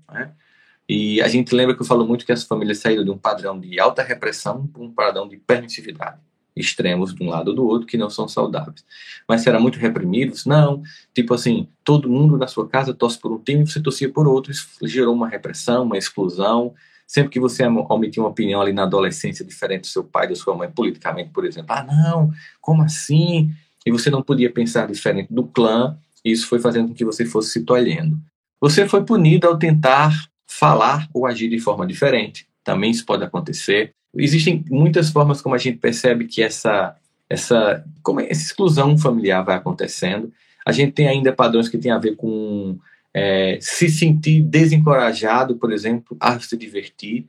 E 0.87 1.21
a 1.21 1.27
gente 1.27 1.55
lembra 1.55 1.75
que 1.75 1.81
eu 1.81 1.85
falo 1.85 2.05
muito 2.05 2.25
que 2.25 2.31
as 2.31 2.43
famílias 2.43 2.79
saíram 2.79 3.03
de 3.03 3.11
um 3.11 3.17
padrão 3.17 3.59
de 3.59 3.79
alta 3.79 4.03
repressão 4.03 4.67
para 4.67 4.81
um 4.81 4.91
padrão 4.91 5.27
de 5.27 5.37
permissividade. 5.37 6.19
Extremos 6.55 7.15
de 7.15 7.23
um 7.23 7.29
lado 7.29 7.49
ou 7.49 7.55
do 7.55 7.65
outro 7.65 7.87
que 7.87 7.97
não 7.97 8.09
são 8.09 8.27
saudáveis. 8.27 8.85
Mas 9.27 9.41
será 9.41 9.59
muito 9.59 9.79
reprimidos? 9.79 10.45
Não. 10.45 10.83
Tipo 11.13 11.33
assim, 11.33 11.67
todo 11.83 12.09
mundo 12.09 12.37
na 12.37 12.47
sua 12.47 12.67
casa 12.67 12.93
torce 12.93 13.19
por 13.19 13.31
um 13.31 13.39
time 13.39 13.63
e 13.63 13.67
você 13.67 13.81
torcia 13.81 14.09
por 14.09 14.27
outro. 14.27 14.51
Isso 14.51 14.67
gerou 14.83 15.15
uma 15.15 15.27
repressão, 15.27 15.83
uma 15.83 15.97
exclusão. 15.97 16.73
Sempre 17.07 17.31
que 17.31 17.39
você 17.39 17.65
omitia 17.65 18.21
uma 18.21 18.29
opinião 18.29 18.61
ali 18.61 18.71
na 18.71 18.83
adolescência 18.83 19.43
diferente 19.43 19.81
do 19.81 19.87
seu 19.87 20.03
pai, 20.03 20.27
da 20.27 20.35
sua 20.35 20.55
mãe, 20.55 20.69
politicamente, 20.69 21.31
por 21.31 21.45
exemplo. 21.45 21.73
Ah, 21.73 21.83
não, 21.83 22.31
como 22.61 22.83
assim? 22.83 23.51
E 23.85 23.91
você 23.91 24.09
não 24.09 24.21
podia 24.21 24.51
pensar 24.51 24.87
diferente 24.87 25.33
do 25.33 25.43
clã. 25.43 25.97
Isso 26.23 26.47
foi 26.47 26.59
fazendo 26.59 26.89
com 26.89 26.93
que 26.93 27.03
você 27.03 27.25
fosse 27.25 27.51
se 27.51 27.61
tolhendo. 27.61 28.17
Você 28.61 28.87
foi 28.87 29.03
punido 29.03 29.47
ao 29.47 29.57
tentar 29.57 30.13
falar 30.57 31.10
ou 31.13 31.25
agir 31.25 31.50
de 31.50 31.60
forma 31.60 31.86
diferente. 31.86 32.48
Também 32.63 32.91
isso 32.91 33.05
pode 33.05 33.24
acontecer. 33.24 33.91
Existem 34.15 34.63
muitas 34.69 35.10
formas 35.10 35.41
como 35.41 35.55
a 35.55 35.57
gente 35.57 35.79
percebe 35.79 36.25
que 36.25 36.43
essa, 36.43 36.95
essa, 37.29 37.83
como 38.03 38.19
essa 38.19 38.41
exclusão 38.41 38.98
familiar 38.98 39.43
vai 39.43 39.55
acontecendo. 39.55 40.31
A 40.65 40.72
gente 40.72 40.93
tem 40.93 41.07
ainda 41.07 41.33
padrões 41.33 41.67
que 41.67 41.77
têm 41.77 41.91
a 41.91 41.98
ver 41.98 42.15
com 42.15 42.77
é, 43.13 43.57
se 43.60 43.89
sentir 43.89 44.41
desencorajado, 44.43 45.55
por 45.55 45.72
exemplo, 45.72 46.15
a 46.19 46.39
se 46.39 46.55
divertir. 46.55 47.27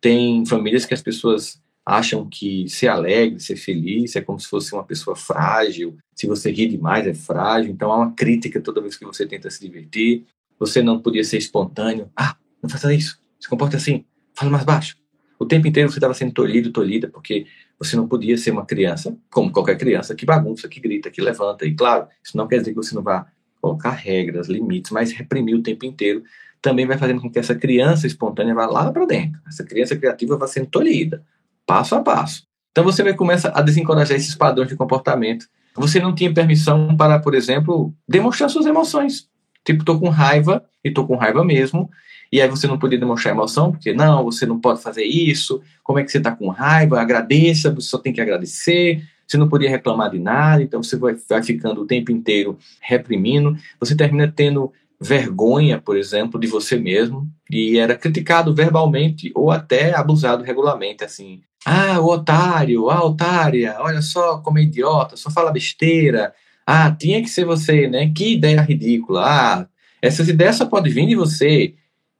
Tem 0.00 0.44
famílias 0.44 0.84
que 0.84 0.94
as 0.94 1.00
pessoas 1.00 1.62
acham 1.86 2.26
que 2.28 2.68
ser 2.68 2.88
alegre, 2.88 3.38
ser 3.38 3.56
feliz 3.56 4.16
é 4.16 4.20
como 4.20 4.40
se 4.40 4.48
fosse 4.48 4.72
uma 4.72 4.84
pessoa 4.84 5.14
frágil. 5.14 5.96
Se 6.14 6.26
você 6.26 6.50
ri 6.50 6.66
demais, 6.66 7.06
é 7.06 7.14
frágil. 7.14 7.70
Então 7.70 7.92
há 7.92 7.98
uma 7.98 8.12
crítica 8.12 8.60
toda 8.60 8.80
vez 8.80 8.96
que 8.96 9.04
você 9.04 9.24
tenta 9.26 9.48
se 9.48 9.60
divertir. 9.60 10.24
Você 10.58 10.82
não 10.82 10.98
podia 10.98 11.22
ser 11.22 11.38
espontâneo. 11.38 12.10
Ah, 12.16 12.36
não 12.64 12.68
faça 12.70 12.92
isso. 12.94 13.20
Se 13.38 13.46
comporte 13.46 13.76
assim. 13.76 14.06
Fala 14.32 14.50
mais 14.50 14.64
baixo. 14.64 14.96
O 15.38 15.44
tempo 15.44 15.66
inteiro 15.68 15.90
você 15.90 15.98
estava 15.98 16.14
sendo 16.14 16.32
tolhido, 16.32 16.72
tolhida, 16.72 17.08
porque 17.08 17.46
você 17.78 17.94
não 17.94 18.08
podia 18.08 18.38
ser 18.38 18.52
uma 18.52 18.64
criança, 18.64 19.14
como 19.30 19.52
qualquer 19.52 19.76
criança, 19.76 20.14
que 20.14 20.24
bagunça, 20.24 20.66
que 20.66 20.80
grita, 20.80 21.10
que 21.10 21.20
levanta. 21.20 21.66
E 21.66 21.74
claro, 21.74 22.08
isso 22.22 22.36
não 22.36 22.48
quer 22.48 22.58
dizer 22.58 22.70
que 22.70 22.76
você 22.76 22.94
não 22.94 23.02
vá 23.02 23.26
colocar 23.60 23.90
regras, 23.90 24.48
limites, 24.48 24.90
mas 24.90 25.12
reprimir 25.12 25.54
o 25.54 25.62
tempo 25.62 25.84
inteiro 25.84 26.22
também 26.62 26.86
vai 26.86 26.96
fazendo 26.96 27.20
com 27.20 27.30
que 27.30 27.38
essa 27.38 27.54
criança 27.54 28.06
espontânea 28.06 28.54
vá 28.54 28.64
lá 28.64 28.90
para 28.90 29.04
dentro. 29.04 29.38
Essa 29.46 29.62
criança 29.62 29.94
criativa 29.94 30.38
vai 30.38 30.48
sendo 30.48 30.68
tolhida, 30.68 31.22
passo 31.66 31.94
a 31.94 32.00
passo. 32.00 32.46
Então 32.72 32.82
você 32.82 33.02
vai 33.02 33.12
começar 33.12 33.50
a 33.50 33.60
desencorajar 33.60 34.16
esses 34.16 34.34
padrões 34.34 34.70
de 34.70 34.76
comportamento. 34.76 35.46
Você 35.76 36.00
não 36.00 36.14
tinha 36.14 36.32
permissão 36.32 36.96
para, 36.96 37.18
por 37.18 37.34
exemplo, 37.34 37.92
demonstrar 38.08 38.48
suas 38.48 38.64
emoções. 38.64 39.28
Tipo, 39.64 39.84
tô 39.84 39.98
com 40.00 40.08
raiva 40.08 40.64
e 40.82 40.90
tô 40.90 41.06
com 41.06 41.16
raiva 41.16 41.44
mesmo. 41.44 41.90
E 42.34 42.42
aí 42.42 42.48
você 42.48 42.66
não 42.66 42.76
podia 42.76 42.98
demonstrar 42.98 43.32
emoção, 43.32 43.70
porque 43.70 43.92
não, 43.92 44.24
você 44.24 44.44
não 44.44 44.58
pode 44.58 44.82
fazer 44.82 45.04
isso. 45.04 45.62
Como 45.84 46.00
é 46.00 46.02
que 46.04 46.10
você 46.10 46.18
está 46.18 46.34
com 46.34 46.48
raiva? 46.48 47.00
Agradeça, 47.00 47.72
você 47.72 47.88
só 47.88 47.98
tem 47.98 48.12
que 48.12 48.20
agradecer 48.20 49.02
você 49.26 49.36
não 49.36 49.48
podia 49.48 49.70
reclamar 49.70 50.10
de 50.10 50.18
nada, 50.18 50.62
então 50.62 50.82
você 50.82 50.96
vai, 50.96 51.16
vai 51.28 51.42
ficando 51.42 51.82
o 51.82 51.86
tempo 51.86 52.12
inteiro 52.12 52.58
reprimindo, 52.80 53.56
você 53.80 53.96
termina 53.96 54.30
tendo 54.30 54.72
vergonha, 55.00 55.80
por 55.80 55.96
exemplo, 55.96 56.38
de 56.38 56.46
você 56.46 56.76
mesmo, 56.76 57.28
e 57.50 57.78
era 57.78 57.96
criticado 57.96 58.54
verbalmente 58.54 59.30
ou 59.34 59.50
até 59.50 59.94
abusado 59.94 60.44
regularmente, 60.44 61.04
assim. 61.04 61.40
Ah, 61.64 61.98
o 62.00 62.06
otário, 62.06 62.90
a 62.90 63.04
otária, 63.04 63.76
olha 63.80 64.02
só 64.02 64.38
como 64.38 64.58
é 64.58 64.62
idiota, 64.62 65.16
só 65.16 65.30
fala 65.30 65.50
besteira. 65.50 66.34
Ah, 66.66 66.90
tinha 66.90 67.22
que 67.22 67.28
ser 67.28 67.44
você, 67.44 67.88
né? 67.88 68.12
Que 68.14 68.34
ideia 68.34 68.60
ridícula. 68.60 69.24
Ah, 69.24 69.66
essas 70.00 70.28
ideias 70.28 70.56
só 70.56 70.66
podem 70.66 70.92
vir 70.92 71.06
de 71.06 71.14
você. 71.14 71.74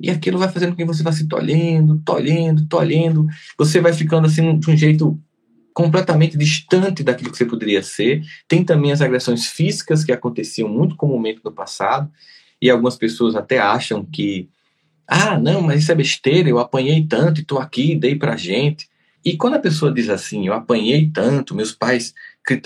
E 0.05 0.11
aquilo 0.11 0.39
vai 0.39 0.51
fazendo 0.51 0.73
com 0.73 0.77
que 0.77 0.85
você 0.85 1.03
vá 1.03 1.11
se 1.13 1.27
tolhendo, 1.27 1.99
tolhendo, 2.05 2.67
tolhendo. 2.67 3.27
Você 3.57 3.81
vai 3.81 3.95
ficando 3.95 4.27
assim 4.27 4.59
de 4.59 4.71
um 4.71 4.77
jeito 4.77 5.19
completamente 5.73 6.37
distante 6.37 7.03
daquilo 7.03 7.31
que 7.31 7.39
você 7.39 7.47
poderia 7.47 7.83
ser. 7.83 8.23
Tem 8.47 8.63
também 8.63 8.93
as 8.93 9.01
agressões 9.01 9.47
físicas 9.47 10.05
que 10.05 10.13
aconteciam 10.13 10.69
muito 10.69 10.95
comumente 10.95 11.41
no 11.43 11.51
passado, 11.51 12.11
e 12.61 12.69
algumas 12.69 12.97
pessoas 12.97 13.35
até 13.35 13.59
acham 13.59 14.05
que, 14.05 14.51
ah, 15.09 15.39
não, 15.39 15.63
mas 15.63 15.83
isso 15.83 15.93
é 15.93 15.95
besteira, 15.95 16.51
eu 16.51 16.59
apanhei 16.59 17.07
tanto 17.07 17.41
e 17.41 17.43
estou 17.43 17.59
aqui, 17.59 17.97
dei 17.97 18.15
pra 18.15 18.37
gente. 18.37 18.87
E 19.25 19.39
quando 19.39 19.55
a 19.55 19.59
pessoa 19.59 19.91
diz 19.91 20.11
assim, 20.11 20.47
eu 20.47 20.53
apanhei 20.53 21.09
tanto, 21.09 21.55
meus 21.55 21.73
pais, 21.73 22.13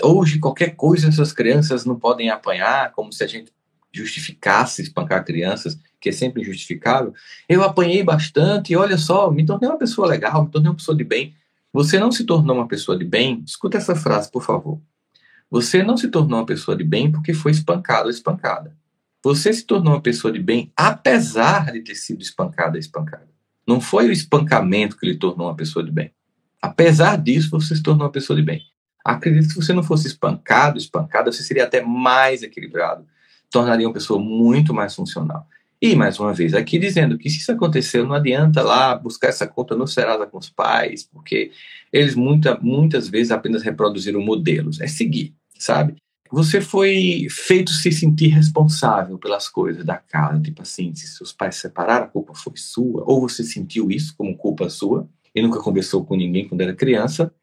hoje 0.03 0.39
qualquer 0.39 0.75
coisa 0.75 1.07
essas 1.07 1.31
crianças 1.31 1.85
não 1.85 1.97
podem 1.97 2.29
apanhar, 2.29 2.91
como 2.91 3.13
se 3.13 3.23
a 3.23 3.27
gente 3.27 3.49
justificasse 3.93 4.81
espancar 4.81 5.23
crianças, 5.23 5.79
que 5.99 6.09
é 6.09 6.11
sempre 6.11 6.41
injustificável. 6.41 7.13
Eu 7.47 7.63
apanhei 7.63 8.03
bastante 8.03 8.73
e 8.73 8.75
olha 8.75 8.97
só, 8.97 9.29
me 9.29 9.45
tornei 9.45 9.69
uma 9.69 9.77
pessoa 9.77 10.07
legal, 10.07 10.43
me 10.43 10.49
tornei 10.49 10.69
uma 10.69 10.75
pessoa 10.75 10.97
de 10.97 11.03
bem. 11.03 11.33
Você 11.71 11.99
não 11.99 12.11
se 12.11 12.23
tornou 12.23 12.55
uma 12.55 12.67
pessoa 12.67 12.97
de 12.97 13.05
bem? 13.05 13.43
Escuta 13.45 13.77
essa 13.77 13.95
frase, 13.95 14.31
por 14.31 14.43
favor. 14.43 14.81
Você 15.51 15.83
não 15.83 15.97
se 15.97 16.07
tornou 16.07 16.39
uma 16.39 16.45
pessoa 16.45 16.75
de 16.77 16.83
bem 16.83 17.11
porque 17.11 17.33
foi 17.33 17.51
espancado 17.51 18.05
ou 18.05 18.09
espancada. 18.09 18.75
Você 19.23 19.51
se 19.51 19.65
tornou 19.65 19.93
uma 19.93 20.01
pessoa 20.01 20.31
de 20.31 20.39
bem 20.39 20.71
apesar 20.75 21.71
de 21.71 21.81
ter 21.81 21.95
sido 21.95 22.21
espancada 22.21 22.73
ou 22.73 22.79
espancada. 22.79 23.27
Não 23.67 23.81
foi 23.81 24.07
o 24.07 24.11
espancamento 24.11 24.97
que 24.97 25.05
lhe 25.05 25.15
tornou 25.15 25.47
uma 25.47 25.55
pessoa 25.55 25.83
de 25.83 25.91
bem. 25.91 26.11
Apesar 26.61 27.17
disso, 27.17 27.49
você 27.51 27.75
se 27.75 27.83
tornou 27.83 28.05
uma 28.05 28.11
pessoa 28.11 28.37
de 28.37 28.43
bem. 28.43 28.63
Acredito 29.03 29.47
que 29.47 29.53
se 29.53 29.61
você 29.61 29.73
não 29.73 29.83
fosse 29.83 30.07
espancado, 30.07 30.77
espancada, 30.77 31.31
você 31.31 31.43
seria 31.43 31.63
até 31.63 31.81
mais 31.81 32.43
equilibrado. 32.43 33.05
Tornaria 33.49 33.87
uma 33.87 33.93
pessoa 33.93 34.19
muito 34.19 34.73
mais 34.73 34.93
funcional. 34.95 35.47
E, 35.81 35.95
mais 35.95 36.19
uma 36.19 36.33
vez, 36.33 36.53
aqui 36.53 36.77
dizendo 36.77 37.17
que 37.17 37.29
se 37.29 37.37
isso 37.37 37.51
aconteceu, 37.53 38.05
não 38.05 38.13
adianta 38.13 38.61
lá 38.61 38.95
buscar 38.95 39.29
essa 39.29 39.47
conta 39.47 39.75
no 39.75 39.87
Serasa 39.87 40.25
com 40.27 40.37
os 40.37 40.49
pais, 40.49 41.03
porque 41.05 41.51
eles 41.91 42.15
muita, 42.15 42.59
muitas 42.59 43.07
vezes 43.07 43.31
apenas 43.31 43.63
reproduziram 43.63 44.21
modelos. 44.21 44.81
É 44.81 44.87
seguir, 44.87 45.33
sabe? 45.57 45.95
Você 46.31 46.59
foi 46.59 47.27
feito 47.29 47.71
se 47.71 47.91
sentir 47.93 48.27
responsável 48.27 49.17
pelas 49.17 49.47
coisas 49.47 49.85
da 49.85 49.95
casa. 49.95 50.41
Tipo 50.41 50.61
assim, 50.61 50.93
se 50.93 51.07
seus 51.07 51.31
pais 51.31 51.55
se 51.55 51.61
separaram, 51.61 52.05
a 52.05 52.09
culpa 52.09 52.33
foi 52.35 52.53
sua. 52.57 53.03
Ou 53.07 53.21
você 53.21 53.41
sentiu 53.41 53.89
isso 53.89 54.13
como 54.17 54.37
culpa 54.37 54.69
sua 54.69 55.09
e 55.33 55.41
nunca 55.41 55.59
conversou 55.59 56.05
com 56.05 56.15
ninguém 56.15 56.47
quando 56.47 56.61
era 56.61 56.75
criança. 56.75 57.33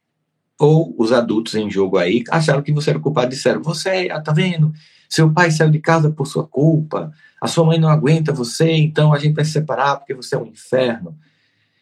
Ou 0.59 0.95
os 0.99 1.11
adultos 1.11 1.55
em 1.55 1.71
jogo 1.71 1.97
aí 1.97 2.23
acharam 2.31 2.63
que 2.63 2.73
você 2.73 2.91
era 2.91 3.01
culpado 3.01 3.27
e 3.27 3.37
disseram: 3.37 3.63
Você, 3.63 4.09
ah, 4.11 4.21
tá 4.21 4.33
vendo? 4.33 4.73
Seu 5.09 5.33
pai 5.33 5.51
saiu 5.51 5.71
de 5.71 5.81
casa 5.81 6.11
por 6.11 6.27
sua 6.27 6.47
culpa 6.47 7.13
a 7.41 7.47
sua 7.47 7.65
mãe 7.65 7.79
não 7.79 7.89
aguenta 7.89 8.33
você, 8.33 8.73
então 8.73 9.13
a 9.13 9.19
gente 9.19 9.35
vai 9.35 9.45
se 9.45 9.53
separar 9.53 9.97
porque 9.97 10.15
você 10.15 10.35
é 10.35 10.39
um 10.39 10.47
inferno. 10.47 11.17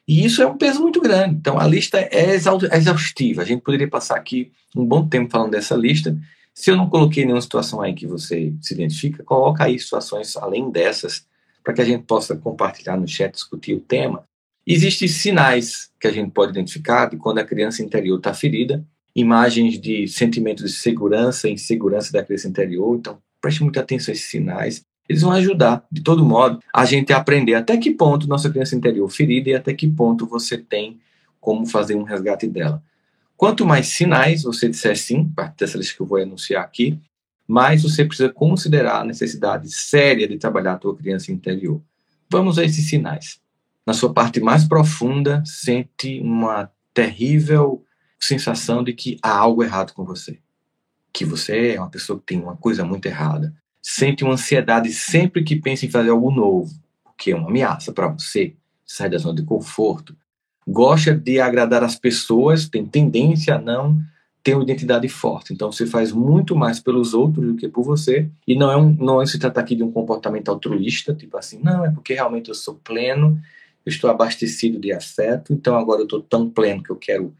E 0.06 0.24
isso 0.24 0.42
é 0.42 0.46
um 0.46 0.56
peso 0.56 0.80
muito 0.80 1.00
grande. 1.00 1.36
Então 1.36 1.58
a 1.58 1.66
lista 1.66 1.98
é 1.98 2.34
exaustiva. 2.34 3.42
A 3.42 3.44
gente 3.44 3.62
poderia 3.62 3.88
passar 3.88 4.16
aqui 4.16 4.52
um 4.76 4.84
bom 4.84 5.06
tempo 5.08 5.30
falando 5.30 5.52
dessa 5.52 5.74
lista. 5.74 6.16
Se 6.52 6.70
eu 6.70 6.76
não 6.76 6.88
coloquei 6.88 7.24
nenhuma 7.24 7.40
situação 7.40 7.80
aí 7.80 7.94
que 7.94 8.06
você 8.06 8.52
se 8.60 8.74
identifica, 8.74 9.24
coloca 9.24 9.64
aí 9.64 9.78
situações 9.78 10.36
além 10.36 10.70
dessas 10.70 11.26
para 11.62 11.72
que 11.72 11.80
a 11.80 11.84
gente 11.84 12.04
possa 12.04 12.36
compartilhar 12.36 12.96
no 12.96 13.08
chat, 13.08 13.32
discutir 13.32 13.74
o 13.74 13.80
tema. 13.80 14.22
Existem 14.66 15.08
sinais 15.08 15.90
que 15.98 16.06
a 16.06 16.12
gente 16.12 16.30
pode 16.30 16.52
identificar 16.52 17.06
de 17.06 17.16
quando 17.16 17.38
a 17.38 17.44
criança 17.44 17.82
interior 17.82 18.18
está 18.18 18.34
ferida, 18.34 18.84
imagens 19.16 19.80
de 19.80 20.06
sentimentos 20.06 20.70
de 20.70 20.76
segurança 20.76 21.48
insegurança 21.48 22.12
da 22.12 22.22
criança 22.22 22.48
interior. 22.48 22.96
Então, 22.96 23.18
preste 23.40 23.62
muita 23.62 23.80
atenção 23.80 24.12
a 24.12 24.14
esses 24.14 24.28
sinais. 24.28 24.84
Eles 25.08 25.22
vão 25.22 25.32
ajudar, 25.32 25.84
de 25.92 26.02
todo 26.02 26.24
modo, 26.24 26.60
a 26.72 26.84
gente 26.84 27.12
a 27.12 27.18
aprender 27.18 27.54
até 27.54 27.76
que 27.76 27.90
ponto 27.90 28.26
nossa 28.26 28.48
criança 28.50 28.74
interior 28.74 29.08
ferida 29.10 29.50
e 29.50 29.54
até 29.54 29.74
que 29.74 29.86
ponto 29.86 30.26
você 30.26 30.56
tem 30.56 30.98
como 31.40 31.66
fazer 31.66 31.94
um 31.94 32.04
resgate 32.04 32.46
dela. 32.46 32.82
Quanto 33.36 33.66
mais 33.66 33.88
sinais 33.88 34.44
você 34.44 34.68
disser 34.68 34.96
sim, 34.96 35.28
parte 35.28 35.58
dessa 35.58 35.76
lista 35.76 35.94
que 35.94 36.00
eu 36.00 36.06
vou 36.06 36.18
anunciar 36.18 36.64
aqui, 36.64 36.98
mais 37.46 37.82
você 37.82 38.04
precisa 38.04 38.30
considerar 38.30 39.02
a 39.02 39.04
necessidade 39.04 39.70
séria 39.70 40.26
de 40.26 40.38
trabalhar 40.38 40.74
a 40.74 40.78
tua 40.78 40.96
criança 40.96 41.30
interior. 41.30 41.82
Vamos 42.30 42.58
a 42.58 42.64
esses 42.64 42.88
sinais. 42.88 43.38
Na 43.86 43.92
sua 43.92 44.14
parte 44.14 44.40
mais 44.40 44.64
profunda, 44.64 45.42
sente 45.44 46.18
uma 46.20 46.70
terrível 46.94 47.84
sensação 48.18 48.82
de 48.82 48.94
que 48.94 49.18
há 49.22 49.36
algo 49.36 49.62
errado 49.62 49.92
com 49.92 50.04
você. 50.04 50.38
Que 51.12 51.26
você 51.26 51.74
é 51.74 51.78
uma 51.78 51.90
pessoa 51.90 52.18
que 52.18 52.24
tem 52.24 52.40
uma 52.40 52.56
coisa 52.56 52.82
muito 52.84 53.04
errada 53.04 53.54
sente 53.86 54.24
uma 54.24 54.32
ansiedade 54.32 54.90
sempre 54.94 55.44
que 55.44 55.56
pensa 55.56 55.84
em 55.84 55.90
fazer 55.90 56.08
algo 56.08 56.30
novo, 56.30 56.72
porque 57.04 57.32
é 57.32 57.36
uma 57.36 57.50
ameaça 57.50 57.92
para 57.92 58.08
você, 58.08 58.54
sai 58.86 59.10
da 59.10 59.18
zona 59.18 59.34
de 59.34 59.42
conforto, 59.42 60.16
gosta 60.66 61.14
de 61.14 61.38
agradar 61.38 61.84
as 61.84 61.94
pessoas, 61.94 62.66
tem 62.66 62.86
tendência 62.86 63.56
a 63.56 63.60
não 63.60 64.00
ter 64.42 64.54
uma 64.54 64.62
identidade 64.62 65.06
forte. 65.06 65.52
Então 65.52 65.70
você 65.70 65.84
faz 65.84 66.12
muito 66.12 66.56
mais 66.56 66.80
pelos 66.80 67.12
outros 67.12 67.46
do 67.46 67.56
que 67.56 67.68
por 67.68 67.82
você. 67.82 68.26
E 68.48 68.56
não 68.56 68.70
é 68.70 68.76
um, 68.76 68.90
não 68.90 69.20
é 69.20 69.26
se 69.26 69.38
trata 69.38 69.60
aqui 69.60 69.76
de 69.76 69.82
um 69.82 69.92
comportamento 69.92 70.48
altruísta, 70.48 71.14
tipo 71.14 71.36
assim, 71.36 71.60
não, 71.62 71.84
é 71.84 71.90
porque 71.90 72.14
realmente 72.14 72.48
eu 72.48 72.54
sou 72.54 72.76
pleno, 72.76 73.38
eu 73.84 73.90
estou 73.90 74.08
abastecido 74.08 74.78
de 74.78 74.92
afeto, 74.92 75.52
então 75.52 75.76
agora 75.76 76.00
eu 76.00 76.04
estou 76.04 76.22
tão 76.22 76.48
pleno 76.48 76.82
que 76.82 76.90
eu 76.90 76.96
quero 76.96 77.34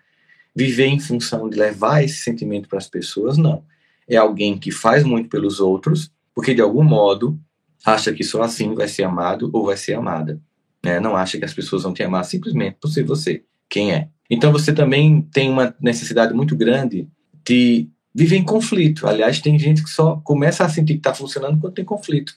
viver 0.55 0.89
em 0.89 1.01
função 1.01 1.49
de 1.49 1.59
levar 1.59 2.05
esse 2.05 2.19
sentimento 2.19 2.69
para 2.69 2.79
as 2.79 2.87
pessoas. 2.87 3.39
Não. 3.39 3.65
É 4.07 4.17
alguém 4.17 4.59
que 4.59 4.71
faz 4.71 5.05
muito 5.05 5.31
pelos 5.31 5.59
outros 5.59 6.13
porque 6.35 6.55
de 6.55 6.61
algum 6.61 6.83
modo 6.83 7.39
acha 7.85 8.13
que 8.13 8.25
só 8.25 8.43
assim 8.43 8.75
vai 8.75 8.89
ser 8.89 9.05
amado 9.05 9.51
ou 9.53 9.67
vai 9.67 9.77
ser 9.77 9.95
amada. 9.95 10.41
Né? 10.83 10.99
Não 10.99 11.17
acha 11.17 11.39
que 11.39 11.45
as 11.45 11.55
pessoas 11.55 11.83
vão 11.83 11.95
te 11.95 12.03
amar 12.03 12.25
simplesmente 12.25 12.77
por 12.81 12.89
ser 12.89 13.05
você, 13.05 13.45
quem 13.69 13.93
é. 13.93 14.09
Então 14.29 14.51
você 14.51 14.73
também 14.73 15.23
tem 15.23 15.51
uma 15.51 15.75
necessidade 15.81 16.33
muito 16.35 16.57
grande 16.57 17.09
de 17.47 17.89
viver 18.15 18.37
em 18.37 18.45
conflito. 18.45 19.07
Aliás, 19.07 19.41
tem 19.41 19.59
gente 19.59 19.83
que 19.83 19.91
só 19.91 20.17
começa 20.25 20.65
a 20.65 20.69
sentir 20.69 20.95
que 20.95 21.01
está 21.01 21.15
funcionando 21.15 21.61
quando 21.61 21.75
tem 21.75 21.85
conflito. 21.85 22.35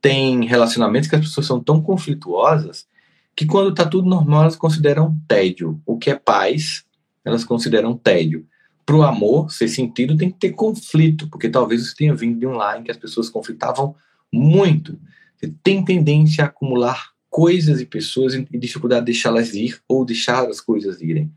Tem 0.00 0.44
relacionamentos 0.44 1.08
que 1.08 1.16
as 1.16 1.22
pessoas 1.22 1.46
são 1.46 1.60
tão 1.60 1.80
conflituosas 1.80 2.86
que 3.34 3.46
quando 3.46 3.70
está 3.70 3.86
tudo 3.86 4.08
normal 4.08 4.42
elas 4.42 4.56
consideram 4.56 5.18
tédio. 5.26 5.80
O 5.86 5.96
que 5.96 6.10
é 6.10 6.14
paz, 6.14 6.84
elas 7.24 7.44
consideram 7.44 7.96
tédio 7.96 8.46
para 8.84 8.96
o 8.96 9.02
amor 9.02 9.50
ser 9.52 9.68
sentido 9.68 10.16
tem 10.16 10.30
que 10.30 10.38
ter 10.38 10.52
conflito, 10.52 11.28
porque 11.28 11.48
talvez 11.48 11.86
você 11.86 11.94
tenha 11.94 12.14
vindo 12.14 12.38
de 12.38 12.46
um 12.46 12.52
lar 12.52 12.80
em 12.80 12.82
que 12.82 12.90
as 12.90 12.96
pessoas 12.96 13.28
conflitavam 13.28 13.94
muito. 14.32 14.98
Você 15.36 15.52
tem 15.62 15.84
tendência 15.84 16.44
a 16.44 16.46
acumular 16.46 17.10
coisas 17.30 17.80
e 17.80 17.86
pessoas 17.86 18.34
e 18.34 18.58
dificuldade 18.58 19.06
de 19.06 19.12
deixá-las 19.12 19.54
ir 19.54 19.80
ou 19.88 20.04
deixar 20.04 20.48
as 20.48 20.60
coisas 20.60 21.00
irem, 21.00 21.32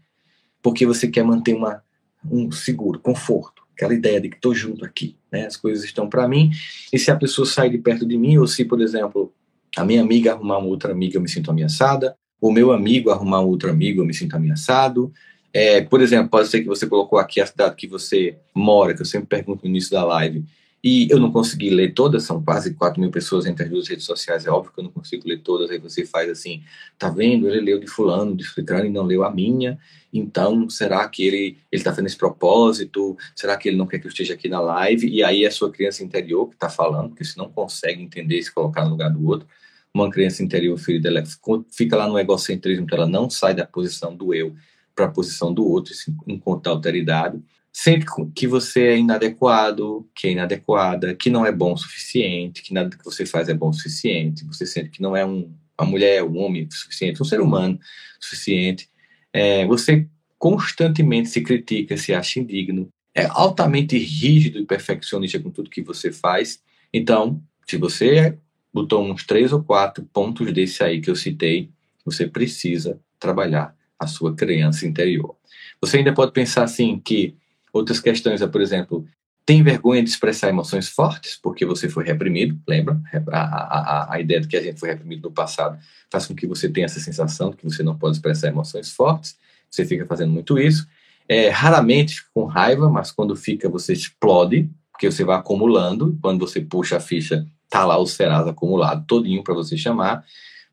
porque 0.62 0.86
você 0.86 1.08
quer 1.08 1.24
manter 1.24 1.56
uma, 1.56 1.82
um 2.30 2.52
seguro, 2.52 3.00
conforto, 3.00 3.64
aquela 3.74 3.94
ideia 3.94 4.20
de 4.20 4.30
que 4.30 4.36
estou 4.36 4.54
junto 4.54 4.84
aqui, 4.84 5.16
né? 5.32 5.46
as 5.46 5.56
coisas 5.56 5.84
estão 5.86 6.10
para 6.10 6.28
mim, 6.28 6.52
e 6.92 7.00
se 7.00 7.12
a 7.12 7.16
pessoa 7.16 7.46
sai 7.46 7.70
de 7.70 7.78
perto 7.78 8.06
de 8.06 8.18
mim, 8.18 8.38
ou 8.38 8.48
se, 8.48 8.66
por 8.66 8.82
exemplo, 8.82 9.34
a 9.76 9.84
minha 9.84 10.02
amiga 10.02 10.32
arrumar 10.32 10.58
uma 10.58 10.68
outra 10.68 10.92
amiga, 10.92 11.18
eu 11.18 11.22
me 11.22 11.30
sinto 11.30 11.52
ameaçada. 11.52 12.16
O 12.40 12.52
meu 12.52 12.72
amigo 12.72 13.10
arrumar 13.12 13.42
um 13.42 13.48
outro 13.48 13.70
amigo, 13.70 14.02
eu 14.02 14.06
me 14.06 14.14
sinto 14.14 14.36
ameaçado. 14.36 15.12
É, 15.56 15.80
por 15.80 16.02
exemplo, 16.02 16.30
pode 16.30 16.50
ser 16.50 16.60
que 16.60 16.68
você 16.68 16.86
colocou 16.86 17.18
aqui 17.18 17.40
a 17.40 17.46
cidade 17.46 17.78
que 17.78 17.88
você 17.88 18.38
mora, 18.54 18.94
que 18.94 19.02
eu 19.02 19.06
sempre 19.06 19.28
pergunto 19.28 19.64
no 19.64 19.70
início 19.70 19.90
da 19.90 20.04
live, 20.04 20.44
e 20.84 21.08
eu 21.10 21.18
não 21.18 21.32
consegui 21.32 21.70
ler 21.70 21.94
todas, 21.94 22.24
são 22.24 22.44
quase 22.44 22.74
4 22.74 23.00
mil 23.00 23.10
pessoas 23.10 23.46
entre 23.46 23.64
as 23.64 23.70
duas 23.70 23.88
redes 23.88 24.04
sociais, 24.04 24.46
é 24.46 24.52
óbvio 24.52 24.74
que 24.74 24.82
eu 24.82 24.84
não 24.84 24.92
consigo 24.92 25.26
ler 25.26 25.40
todas, 25.40 25.72
aí 25.72 25.80
você 25.80 26.06
faz 26.06 26.30
assim, 26.30 26.62
tá 27.00 27.10
vendo, 27.10 27.48
ele 27.48 27.62
leu 27.62 27.80
de 27.80 27.88
fulano, 27.88 28.36
de 28.36 28.44
fulano 28.44 28.86
e 28.86 28.90
não 28.90 29.04
leu 29.04 29.24
a 29.24 29.32
minha, 29.32 29.80
então 30.12 30.70
será 30.70 31.08
que 31.08 31.26
ele 31.26 31.58
está 31.72 31.90
fazendo 31.92 32.08
esse 32.08 32.18
propósito, 32.18 33.16
será 33.34 33.56
que 33.56 33.70
ele 33.70 33.78
não 33.78 33.88
quer 33.88 34.00
que 34.00 34.08
eu 34.08 34.12
esteja 34.12 34.34
aqui 34.34 34.50
na 34.50 34.60
live, 34.60 35.08
e 35.08 35.24
aí 35.24 35.46
é 35.46 35.48
a 35.48 35.52
sua 35.52 35.72
criança 35.72 36.04
interior 36.04 36.50
que 36.50 36.56
está 36.56 36.68
falando, 36.68 37.12
porque 37.12 37.24
você 37.24 37.40
não 37.40 37.50
consegue 37.50 38.04
entender 38.04 38.44
se 38.44 38.54
colocar 38.54 38.84
no 38.84 38.92
lugar 38.92 39.10
do 39.10 39.26
outro, 39.26 39.48
uma 39.94 40.10
criança 40.10 40.44
interior 40.44 40.78
ferida, 40.78 41.08
ela 41.08 41.24
fica 41.72 41.96
lá 41.96 42.10
no 42.10 42.20
egocentrismo, 42.20 42.84
então 42.84 42.98
ela 42.98 43.08
não 43.08 43.30
sai 43.30 43.54
da 43.54 43.66
posição 43.66 44.14
do 44.14 44.34
eu, 44.34 44.54
para 44.96 45.06
a 45.06 45.12
posição 45.12 45.54
do 45.54 45.68
outro, 45.68 45.94
encontrar 46.28 46.72
alteridade. 46.72 47.40
Sempre 47.72 48.06
que 48.34 48.48
você 48.48 48.84
é 48.88 48.98
inadequado, 48.98 50.08
que 50.16 50.28
é 50.28 50.32
inadequada, 50.32 51.14
que 51.14 51.30
não 51.30 51.46
é 51.46 51.52
bom 51.52 51.74
o 51.74 51.78
suficiente, 51.78 52.62
que 52.62 52.74
nada 52.74 52.96
que 52.96 53.04
você 53.04 53.26
faz 53.26 53.50
é 53.50 53.54
bom 53.54 53.70
o 53.70 53.74
suficiente, 53.74 54.46
você 54.46 54.66
sente 54.66 54.90
que 54.90 55.02
não 55.02 55.16
é 55.16 55.26
um, 55.26 55.54
uma 55.78 55.90
mulher, 55.90 56.24
um 56.24 56.38
homem 56.38 56.70
suficiente, 56.72 57.22
um 57.22 57.26
ser 57.26 57.42
humano 57.42 57.78
suficiente, 58.20 58.90
é, 59.34 59.66
você 59.66 60.08
constantemente 60.40 61.28
se 61.28 61.42
critica, 61.42 61.98
se 61.98 62.14
acha 62.14 62.40
indigno, 62.40 62.88
é 63.14 63.26
altamente 63.30 63.98
rígido 63.98 64.60
e 64.60 64.66
perfeccionista 64.66 65.40
com 65.40 65.50
tudo 65.50 65.70
que 65.70 65.82
você 65.82 66.12
faz. 66.12 66.62
Então, 66.94 67.42
se 67.68 67.78
você 67.78 68.38
botou 68.74 69.04
uns 69.04 69.26
três 69.26 69.52
ou 69.52 69.64
quatro 69.64 70.04
pontos 70.14 70.52
desse 70.54 70.84
aí 70.84 71.02
que 71.02 71.10
eu 71.10 71.16
citei, 71.16 71.70
você 72.06 72.28
precisa 72.28 73.00
trabalhar 73.20 73.76
a 74.00 74.08
sua 74.08 74.36
criança 74.36 74.86
interior. 74.86 75.36
Você 75.82 75.98
ainda 75.98 76.14
pode 76.14 76.32
pensar 76.32 76.64
assim 76.64 77.00
que 77.00 77.36
outras 77.72 78.00
questões 78.00 78.42
é, 78.42 78.48
por 78.48 78.62
exemplo, 78.62 79.06
tem 79.46 79.62
vergonha 79.62 80.02
de 80.02 80.10
expressar 80.10 80.50
emoções 80.50 80.90
fortes 80.90 81.38
porque 81.42 81.66
você 81.66 81.88
foi 81.88 82.04
reprimido, 82.04 82.60
lembra? 82.68 83.00
A, 83.32 83.40
a, 83.40 84.14
a, 84.16 84.20
ideia 84.20 84.42
de 84.42 84.48
que 84.48 84.58
a 84.58 84.62
gente 84.62 84.80
foi 84.80 84.90
reprimido 84.90 85.30
no 85.30 85.32
passado 85.32 85.78
faz 86.12 86.26
com 86.26 86.34
que 86.34 86.48
você 86.48 86.68
tenha 86.68 86.86
essa 86.86 87.00
sensação 87.00 87.52
de 87.52 87.58
que 87.58 87.64
você 87.64 87.84
não 87.84 87.98
pode 87.98 88.18
expressar 88.18 88.48
emoções 88.48 88.92
fortes, 88.92 89.38
você 89.70 89.86
fica 89.86 90.06
fazendo 90.06 90.32
muito 90.32 90.58
isso. 90.58 90.88
É, 91.28 91.50
raramente 91.50 92.24
com 92.34 92.46
raiva, 92.46 92.90
mas 92.90 93.12
quando 93.12 93.36
fica 93.36 93.70
você 93.70 93.94
explode, 93.94 94.70
porque 94.92 95.12
você 95.12 95.24
vai 95.24 95.38
acumulando, 95.38 96.18
quando 96.22 96.40
você 96.40 96.62
puxa 96.62 96.98
a 96.98 97.00
ficha, 97.00 97.46
tá 97.70 97.86
lá 97.86 97.98
o 97.98 98.08
Serasa 98.08 98.52
acumulado 98.52 99.06
todinho 99.06 99.44
para 99.44 99.54
você 99.54 99.78
chamar. 99.78 100.24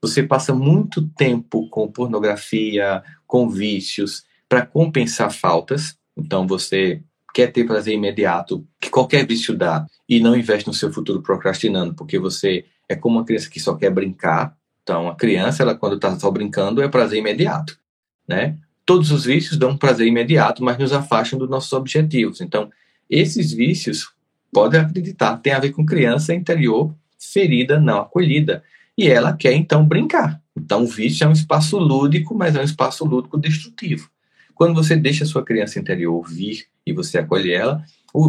Você 0.02 0.25
passa 0.25 0.52
muito 0.52 1.09
tempo 1.11 1.68
com 1.68 1.90
pornografia, 1.90 3.04
com 3.25 3.49
vícios, 3.49 4.25
para 4.49 4.66
compensar 4.66 5.32
faltas. 5.32 5.97
Então 6.16 6.44
você 6.44 7.00
quer 7.32 7.52
ter 7.52 7.64
prazer 7.64 7.94
imediato, 7.94 8.66
que 8.80 8.90
qualquer 8.90 9.26
vício 9.26 9.56
dá, 9.56 9.87
e 10.09 10.21
não 10.21 10.37
investe 10.37 10.66
no 10.66 10.75
seu 10.75 10.92
futuro 10.92 11.23
procrastinando, 11.23 11.94
porque 11.94 12.18
você 12.18 12.64
é 12.88 12.94
como 12.94 13.18
uma 13.18 13.25
criança 13.25 13.49
que 13.49 13.61
só 13.61 13.75
quer 13.75 13.90
brincar. 13.90 14.54
Então, 14.82 15.09
a 15.09 15.14
criança, 15.14 15.62
ela 15.62 15.75
quando 15.75 15.94
está 15.94 16.18
só 16.18 16.30
brincando, 16.30 16.82
é 16.82 16.88
prazer 16.88 17.21
imediato, 17.21 17.78
né? 18.28 18.59
Todos 18.85 19.11
os 19.12 19.25
vícios 19.25 19.56
dão 19.56 19.76
prazer 19.76 20.06
imediato, 20.06 20.62
mas 20.62 20.76
nos 20.76 20.92
afastam 20.92 21.38
dos 21.38 21.49
nossos 21.49 21.73
objetivos. 21.73 22.40
Então, 22.40 22.71
esses 23.09 23.52
vícios, 23.52 24.11
pode 24.52 24.76
acreditar, 24.76 25.37
tem 25.38 25.52
a 25.52 25.61
ver 25.61 25.71
com 25.71 25.87
criança 25.87 26.35
interior 26.35 26.94
ferida, 27.18 27.80
não 27.80 28.00
acolhida 28.00 28.62
e 28.97 29.09
ela 29.09 29.33
quer 29.35 29.53
então 29.55 29.85
brincar. 29.85 30.41
Então 30.57 30.85
o 30.85 30.87
vício 30.87 31.25
é 31.25 31.29
um 31.29 31.33
espaço 31.33 31.79
lúdico, 31.79 32.35
mas 32.35 32.55
é 32.55 32.61
um 32.61 32.65
espaço 32.65 33.05
lúdico 33.05 33.39
destrutivo. 33.39 34.11
Quando 34.55 34.75
você 34.75 34.97
deixa 34.97 35.25
a 35.25 35.27
sua 35.27 35.45
criança 35.45 35.79
interior 35.79 36.23
vir 36.29 36.67
e 36.87 36.93
você 36.93 37.19
acolhe 37.19 37.53
ela, 37.53 37.85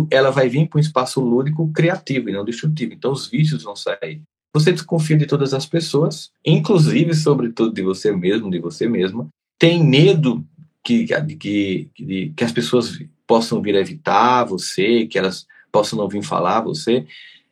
ela 0.10 0.32
vai 0.32 0.48
vir 0.48 0.68
para 0.68 0.78
um 0.78 0.82
espaço 0.82 1.20
lúdico 1.20 1.72
criativo 1.74 2.30
e 2.30 2.34
não 2.34 2.46
destrutivo. 2.46 2.94
Então 2.94 3.12
os 3.12 3.28
vícios 3.28 3.64
vão 3.64 3.76
sair. 3.76 4.22
Você 4.54 4.72
desconfia 4.72 5.18
de 5.18 5.26
todas 5.26 5.54
as 5.54 5.66
pessoas, 5.66 6.32
inclusive, 6.46 7.14
sobretudo, 7.14 7.74
de 7.74 7.82
você 7.82 8.12
mesmo, 8.12 8.52
de 8.52 8.60
você 8.60 8.88
mesma. 8.88 9.28
Tem 9.60 9.84
medo 9.84 10.46
que, 10.84 11.06
que, 11.06 11.90
que, 11.96 12.34
que 12.36 12.44
as 12.44 12.52
pessoas 12.52 13.00
possam 13.26 13.62
vir 13.62 13.76
evitar 13.76 14.44
você, 14.44 15.08
que 15.08 15.18
elas 15.18 15.46
possam 15.72 15.98
não 15.98 16.08
vir 16.08 16.22
falar 16.22 16.62
você. 16.62 17.06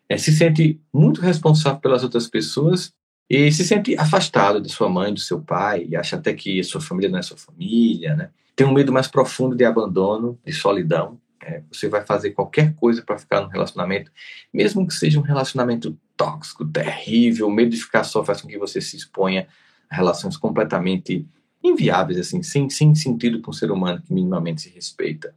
É, 0.08 0.18
se 0.18 0.32
sente 0.32 0.80
muito 0.94 1.22
responsável 1.22 1.80
pelas 1.80 2.04
outras 2.04 2.28
pessoas 2.28 2.94
e 3.34 3.50
se 3.50 3.64
sente 3.64 3.98
afastado 3.98 4.60
de 4.60 4.70
sua 4.70 4.90
mãe, 4.90 5.14
do 5.14 5.20
seu 5.22 5.40
pai, 5.40 5.88
e 5.90 5.96
acha 5.96 6.18
até 6.18 6.34
que 6.34 6.62
sua 6.66 6.82
família 6.82 7.10
não 7.10 7.18
é 7.18 7.22
sua 7.22 7.38
família, 7.38 8.14
né? 8.14 8.30
Tem 8.54 8.68
um 8.68 8.74
medo 8.74 8.92
mais 8.92 9.08
profundo 9.08 9.56
de 9.56 9.64
abandono, 9.64 10.38
de 10.46 10.52
solidão. 10.52 11.18
É, 11.42 11.62
você 11.72 11.88
vai 11.88 12.04
fazer 12.06 12.32
qualquer 12.32 12.76
coisa 12.76 13.02
para 13.02 13.18
ficar 13.18 13.40
no 13.40 13.48
relacionamento, 13.48 14.12
mesmo 14.54 14.86
que 14.86 14.94
seja 14.94 15.18
um 15.18 15.24
relacionamento 15.24 15.98
tóxico, 16.18 16.66
terrível, 16.66 17.48
o 17.48 17.52
medo 17.52 17.70
de 17.70 17.78
ficar 17.78 18.04
só 18.04 18.22
faz 18.22 18.42
com 18.42 18.50
que 18.50 18.58
você 18.58 18.82
se 18.82 18.98
exponha 18.98 19.48
a 19.90 19.96
relações 19.96 20.36
completamente 20.36 21.26
inviáveis, 21.64 22.20
assim, 22.20 22.44
sem, 22.44 22.70
sem 22.70 22.94
sentido 22.94 23.40
para 23.40 23.50
um 23.50 23.54
ser 23.54 23.72
humano 23.72 24.02
que 24.06 24.14
minimamente 24.14 24.64
se 24.64 24.70
respeita. 24.70 25.34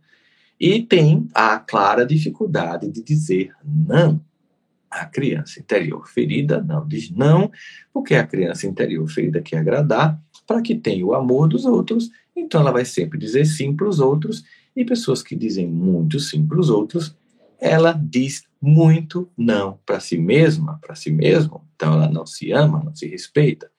E 0.59 0.83
tem 0.83 1.29
a 1.33 1.61
clara 1.61 2.05
dificuldade 2.05 2.91
de 2.91 3.05
dizer 3.05 3.53
não 3.65 4.21
a 4.95 5.07
criança 5.07 5.59
interior 5.61 6.09
ferida 6.09 6.63
não 6.63 6.87
diz 6.87 7.11
não, 7.11 7.51
porque 7.93 8.15
a 8.15 8.27
criança 8.27 8.67
interior 8.67 9.07
ferida 9.09 9.43
quer 9.43 9.59
agradar 9.59 10.21
para 10.47 10.63
que 10.63 10.75
tenha 10.75 11.05
o 11.05 11.15
amor 11.15 11.49
dos 11.49 11.65
outros, 11.65 12.11
então 12.37 12.61
ela 12.61 12.73
vai 12.73 12.85
sempre 12.85 13.19
dizer 13.19 13.45
sim 13.45 13.75
para 13.75 13.89
os 13.89 13.99
outros, 13.99 14.45
e 14.77 14.85
pessoas 14.85 15.23
que 15.23 15.37
dizem 15.37 15.67
muito 15.67 16.19
sim 16.21 16.47
para 16.47 16.59
os 16.59 16.71
outros, 16.71 17.17
ela 17.61 17.93
diz 17.93 18.45
muito 18.61 19.29
não 19.37 19.79
para 19.85 20.01
si 20.01 20.19
mesma, 20.19 20.79
para 20.81 20.95
si 20.95 21.11
mesmo, 21.11 21.65
então 21.75 21.95
ela 21.95 22.09
não 22.09 22.27
se 22.27 22.53
ama, 22.53 22.83
não 22.83 22.95
se 22.95 23.07
respeita. 23.07 23.71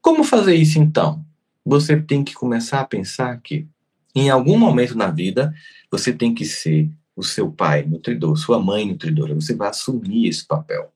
Como 0.00 0.24
fazer 0.24 0.54
isso 0.54 0.78
então? 0.78 1.24
Você 1.64 2.00
tem 2.00 2.22
que 2.22 2.34
começar 2.34 2.80
a 2.80 2.86
pensar 2.86 3.40
que 3.40 3.66
em 4.14 4.30
algum 4.30 4.56
momento 4.56 4.96
na 4.96 5.10
vida 5.10 5.52
você 5.90 6.12
tem 6.12 6.34
que 6.34 6.44
ser 6.44 6.90
o 7.16 7.22
seu 7.22 7.50
pai 7.50 7.82
nutridor, 7.82 8.36
sua 8.36 8.60
mãe 8.60 8.86
nutridora, 8.86 9.34
você 9.34 9.54
vai 9.54 9.68
assumir 9.68 10.28
esse 10.28 10.46
papel, 10.46 10.92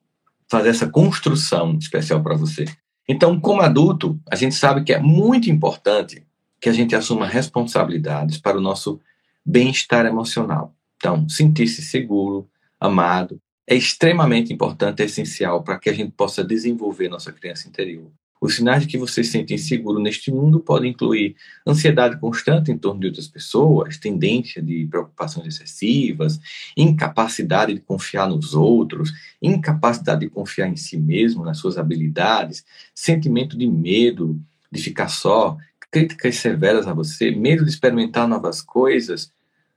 fazer 0.49 0.71
essa 0.71 0.89
construção 0.89 1.77
especial 1.79 2.23
para 2.23 2.37
você. 2.37 2.65
Então, 3.09 3.41
como 3.41 3.63
adulto, 3.63 4.21
a 4.31 4.37
gente 4.37 4.55
sabe 4.55 4.85
que 4.85 4.93
é 4.93 4.99
muito 4.99 5.51
importante 5.51 6.27
que 6.61 6.69
a 6.69 6.73
gente 6.73 6.95
assuma 6.95 7.27
responsabilidades 7.27 8.39
para 8.39 8.59
o 8.59 8.61
nosso 8.61 9.01
bem-estar 9.45 10.05
emocional. 10.05 10.75
Então, 10.97 11.29
sentir-se 11.29 11.81
seguro, 11.83 12.49
amado, 12.81 13.41
é 13.67 13.75
extremamente 13.75 14.53
importante, 14.53 15.03
é 15.03 15.07
essencial 15.07 15.63
para 15.63 15.79
que 15.79 15.89
a 15.89 15.93
gente 15.93 16.13
possa 16.13 16.43
desenvolver 16.43 17.09
nossa 17.09 17.33
criança 17.33 17.69
interior. 17.69 18.11
Os 18.41 18.57
sinais 18.57 18.83
de 18.83 18.89
que 18.89 18.99
você 18.99 19.25
se 19.25 19.33
sente 19.33 19.53
inseguro 19.53 19.99
neste 19.99 20.31
mundo 20.31 20.61
podem 20.61 20.91
incluir 20.91 21.35
ansiedade 21.67 22.19
constante 22.19 22.71
em 22.71 22.79
torno 22.79 23.01
de 23.01 23.07
outras 23.09 23.27
pessoas, 23.27 23.97
tendência 23.97 24.63
de 24.63 24.87
preocupações 24.87 25.47
excessivas, 25.47 26.41
incapacidade 26.77 27.75
de 27.75 27.81
confiar 27.81 28.29
nos 28.29 28.55
outros, 28.55 29.13
incapacidade 29.43 30.21
de 30.21 30.31
confiar 30.31 30.69
em 30.69 30.77
si 30.77 30.97
mesmo, 30.97 31.45
nas 31.45 31.59
suas 31.59 31.77
habilidades, 31.79 32.65
sentimento 32.95 33.59
de 33.59 33.67
medo 33.67 34.41
de 34.71 34.81
ficar 34.81 35.09
só, 35.09 35.57
críticas 35.91 36.37
severas 36.37 36.87
a 36.87 36.93
você, 36.93 37.31
medo 37.31 37.65
de 37.65 37.71
experimentar 37.71 38.29
novas 38.29 38.61
coisas, 38.61 39.33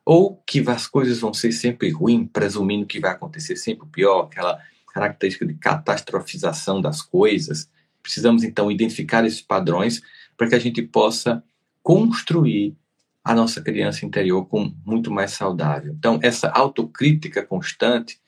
ou 0.05 0.41
que 0.45 0.59
as 0.67 0.87
coisas 0.87 1.19
vão 1.19 1.33
ser 1.33 1.51
sempre 1.51 1.89
ruins, 1.89 2.27
presumindo 2.31 2.85
que 2.85 2.99
vai 2.99 3.11
acontecer 3.11 3.55
sempre 3.55 3.85
o 3.85 3.89
pior, 3.89 4.23
aquela 4.23 4.59
característica 4.93 5.45
de 5.45 5.53
catastrofização 5.53 6.81
das 6.81 7.01
coisas 7.01 7.69
Precisamos, 8.01 8.43
então, 8.43 8.71
identificar 8.71 9.25
esses 9.25 9.41
padrões 9.41 10.01
para 10.35 10.49
que 10.49 10.55
a 10.55 10.59
gente 10.59 10.81
possa 10.81 11.43
construir 11.83 12.75
a 13.23 13.35
nossa 13.35 13.61
criança 13.61 14.05
interior 14.05 14.45
com 14.45 14.73
muito 14.85 15.11
mais 15.11 15.31
saudável. 15.31 15.93
Então, 15.97 16.19
essa 16.23 16.49
autocrítica 16.49 17.45
constante, 17.45 18.19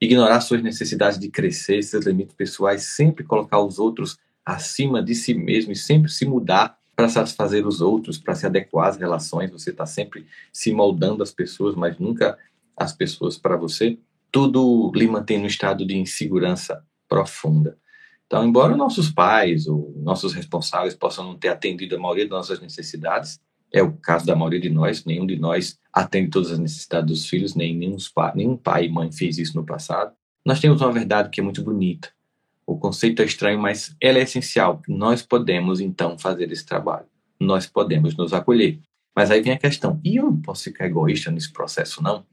ignorar 0.00 0.40
suas 0.40 0.62
necessidades 0.62 1.18
de 1.18 1.28
crescer, 1.28 1.82
seus 1.82 2.04
limites 2.04 2.34
pessoais, 2.34 2.82
sempre 2.82 3.24
colocar 3.24 3.60
os 3.60 3.78
outros 3.78 4.18
acima 4.44 5.02
de 5.02 5.14
si 5.14 5.32
mesmo 5.32 5.72
e 5.72 5.76
sempre 5.76 6.10
se 6.10 6.26
mudar 6.26 6.76
para 6.94 7.08
satisfazer 7.08 7.66
os 7.66 7.80
outros, 7.80 8.18
para 8.18 8.34
se 8.34 8.44
adequar 8.44 8.88
às 8.88 8.96
relações. 8.96 9.50
Você 9.50 9.70
está 9.70 9.86
sempre 9.86 10.26
se 10.52 10.72
moldando 10.72 11.22
as 11.22 11.30
pessoas, 11.30 11.74
mas 11.74 11.98
nunca 11.98 12.38
as 12.76 12.92
pessoas 12.92 13.38
para 13.38 13.56
você. 13.56 13.98
Tudo 14.30 14.92
lhe 14.94 15.06
mantém 15.06 15.38
no 15.38 15.46
estado 15.46 15.86
de 15.86 15.96
insegurança 15.96 16.84
profunda. 17.08 17.78
Então, 18.32 18.46
embora 18.46 18.74
nossos 18.74 19.10
pais 19.10 19.66
ou 19.66 19.92
nossos 19.94 20.32
responsáveis 20.32 20.94
possam 20.94 21.22
não 21.22 21.36
ter 21.36 21.48
atendido 21.48 21.96
a 21.96 21.98
maioria 21.98 22.24
das 22.24 22.30
nossas 22.30 22.60
necessidades, 22.62 23.38
é 23.70 23.82
o 23.82 23.92
caso 23.92 24.24
da 24.24 24.34
maioria 24.34 24.58
de 24.58 24.70
nós, 24.70 25.04
nenhum 25.04 25.26
de 25.26 25.38
nós 25.38 25.78
atende 25.92 26.30
todas 26.30 26.50
as 26.50 26.58
necessidades 26.58 27.10
dos 27.10 27.28
filhos, 27.28 27.54
nem 27.54 27.76
nenhum, 27.76 27.98
nenhum 28.34 28.56
pai 28.56 28.86
e 28.86 28.88
mãe 28.88 29.12
fez 29.12 29.36
isso 29.36 29.54
no 29.54 29.66
passado. 29.66 30.14
Nós 30.46 30.60
temos 30.60 30.80
uma 30.80 30.90
verdade 30.90 31.28
que 31.28 31.42
é 31.42 31.44
muito 31.44 31.62
bonita. 31.62 32.08
O 32.66 32.78
conceito 32.78 33.20
é 33.20 33.26
estranho, 33.26 33.60
mas 33.60 33.94
ela 34.00 34.16
é 34.16 34.22
essencial. 34.22 34.80
Nós 34.88 35.20
podemos, 35.20 35.78
então, 35.78 36.18
fazer 36.18 36.50
esse 36.50 36.64
trabalho. 36.64 37.04
Nós 37.38 37.66
podemos 37.66 38.16
nos 38.16 38.32
acolher. 38.32 38.80
Mas 39.14 39.30
aí 39.30 39.42
vem 39.42 39.52
a 39.52 39.58
questão: 39.58 40.00
e 40.02 40.16
eu 40.16 40.24
não 40.24 40.40
posso 40.40 40.64
ficar 40.64 40.86
egoísta 40.86 41.30
nesse 41.30 41.52
processo, 41.52 42.02
não? 42.02 42.20
O 42.20 42.24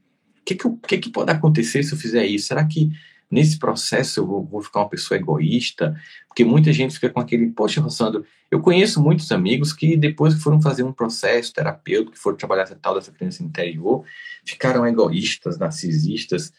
que, 0.46 0.54
que, 0.54 0.68
que, 0.88 0.98
que 0.98 1.10
pode 1.10 1.30
acontecer 1.30 1.82
se 1.82 1.92
eu 1.92 1.98
fizer 1.98 2.24
isso? 2.24 2.46
Será 2.46 2.64
que 2.64 2.90
nesse 3.30 3.58
processo 3.58 4.20
eu 4.20 4.26
vou, 4.26 4.44
vou, 4.44 4.60
ficar 4.60 4.80
uma 4.80 4.88
pessoa 4.88 5.18
egoísta? 5.18 5.94
Porque 6.26 6.44
muita 6.44 6.72
gente 6.72 6.94
fica 6.94 7.10
com 7.10 7.20
aquele, 7.20 7.46
poxa, 7.48 7.80
Rossandro, 7.80 8.24
eu 8.50 8.60
conheço 8.60 9.00
muitos 9.00 9.30
amigos 9.30 9.72
que 9.72 9.96
depois 9.96 10.34
que 10.34 10.40
foram 10.40 10.60
fazer 10.60 10.82
um 10.82 10.92
processo 10.92 11.52
terapêutico, 11.52 12.12
que 12.12 12.18
foram 12.18 12.36
trabalhar 12.36 12.64
essa 12.64 12.74
tal 12.74 12.94
dessa 12.94 13.12
criança 13.12 13.42
interior, 13.42 14.04
ficaram 14.44 14.86
egoístas, 14.86 15.58
narcisistas. 15.58 16.52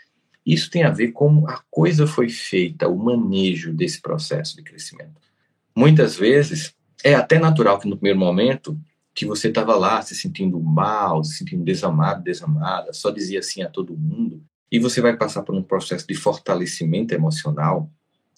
Isso 0.45 0.69
tem 0.69 0.83
a 0.83 0.89
ver 0.89 1.11
com 1.11 1.47
a 1.47 1.61
coisa 1.69 2.07
foi 2.07 2.29
feita, 2.29 2.87
o 2.87 2.97
manejo 2.97 3.73
desse 3.73 4.01
processo 4.01 4.55
de 4.55 4.63
crescimento. 4.63 5.19
Muitas 5.75 6.15
vezes 6.15 6.73
é 7.03 7.13
até 7.13 7.39
natural 7.39 7.79
que 7.79 7.87
no 7.87 7.97
primeiro 7.97 8.19
momento 8.19 8.79
que 9.13 9.25
você 9.25 9.49
estava 9.49 9.75
lá 9.75 10.01
se 10.01 10.15
sentindo 10.15 10.59
mal, 10.59 11.23
se 11.23 11.37
sentindo 11.37 11.63
desamado, 11.63 12.23
desamada, 12.23 12.93
só 12.93 13.11
dizia 13.11 13.41
sim 13.41 13.61
a 13.61 13.69
todo 13.69 13.97
mundo, 13.97 14.41
e 14.71 14.79
você 14.79 15.01
vai 15.01 15.17
passar 15.17 15.43
por 15.43 15.53
um 15.53 15.61
processo 15.61 16.07
de 16.07 16.15
fortalecimento 16.15 17.13
emocional, 17.13 17.89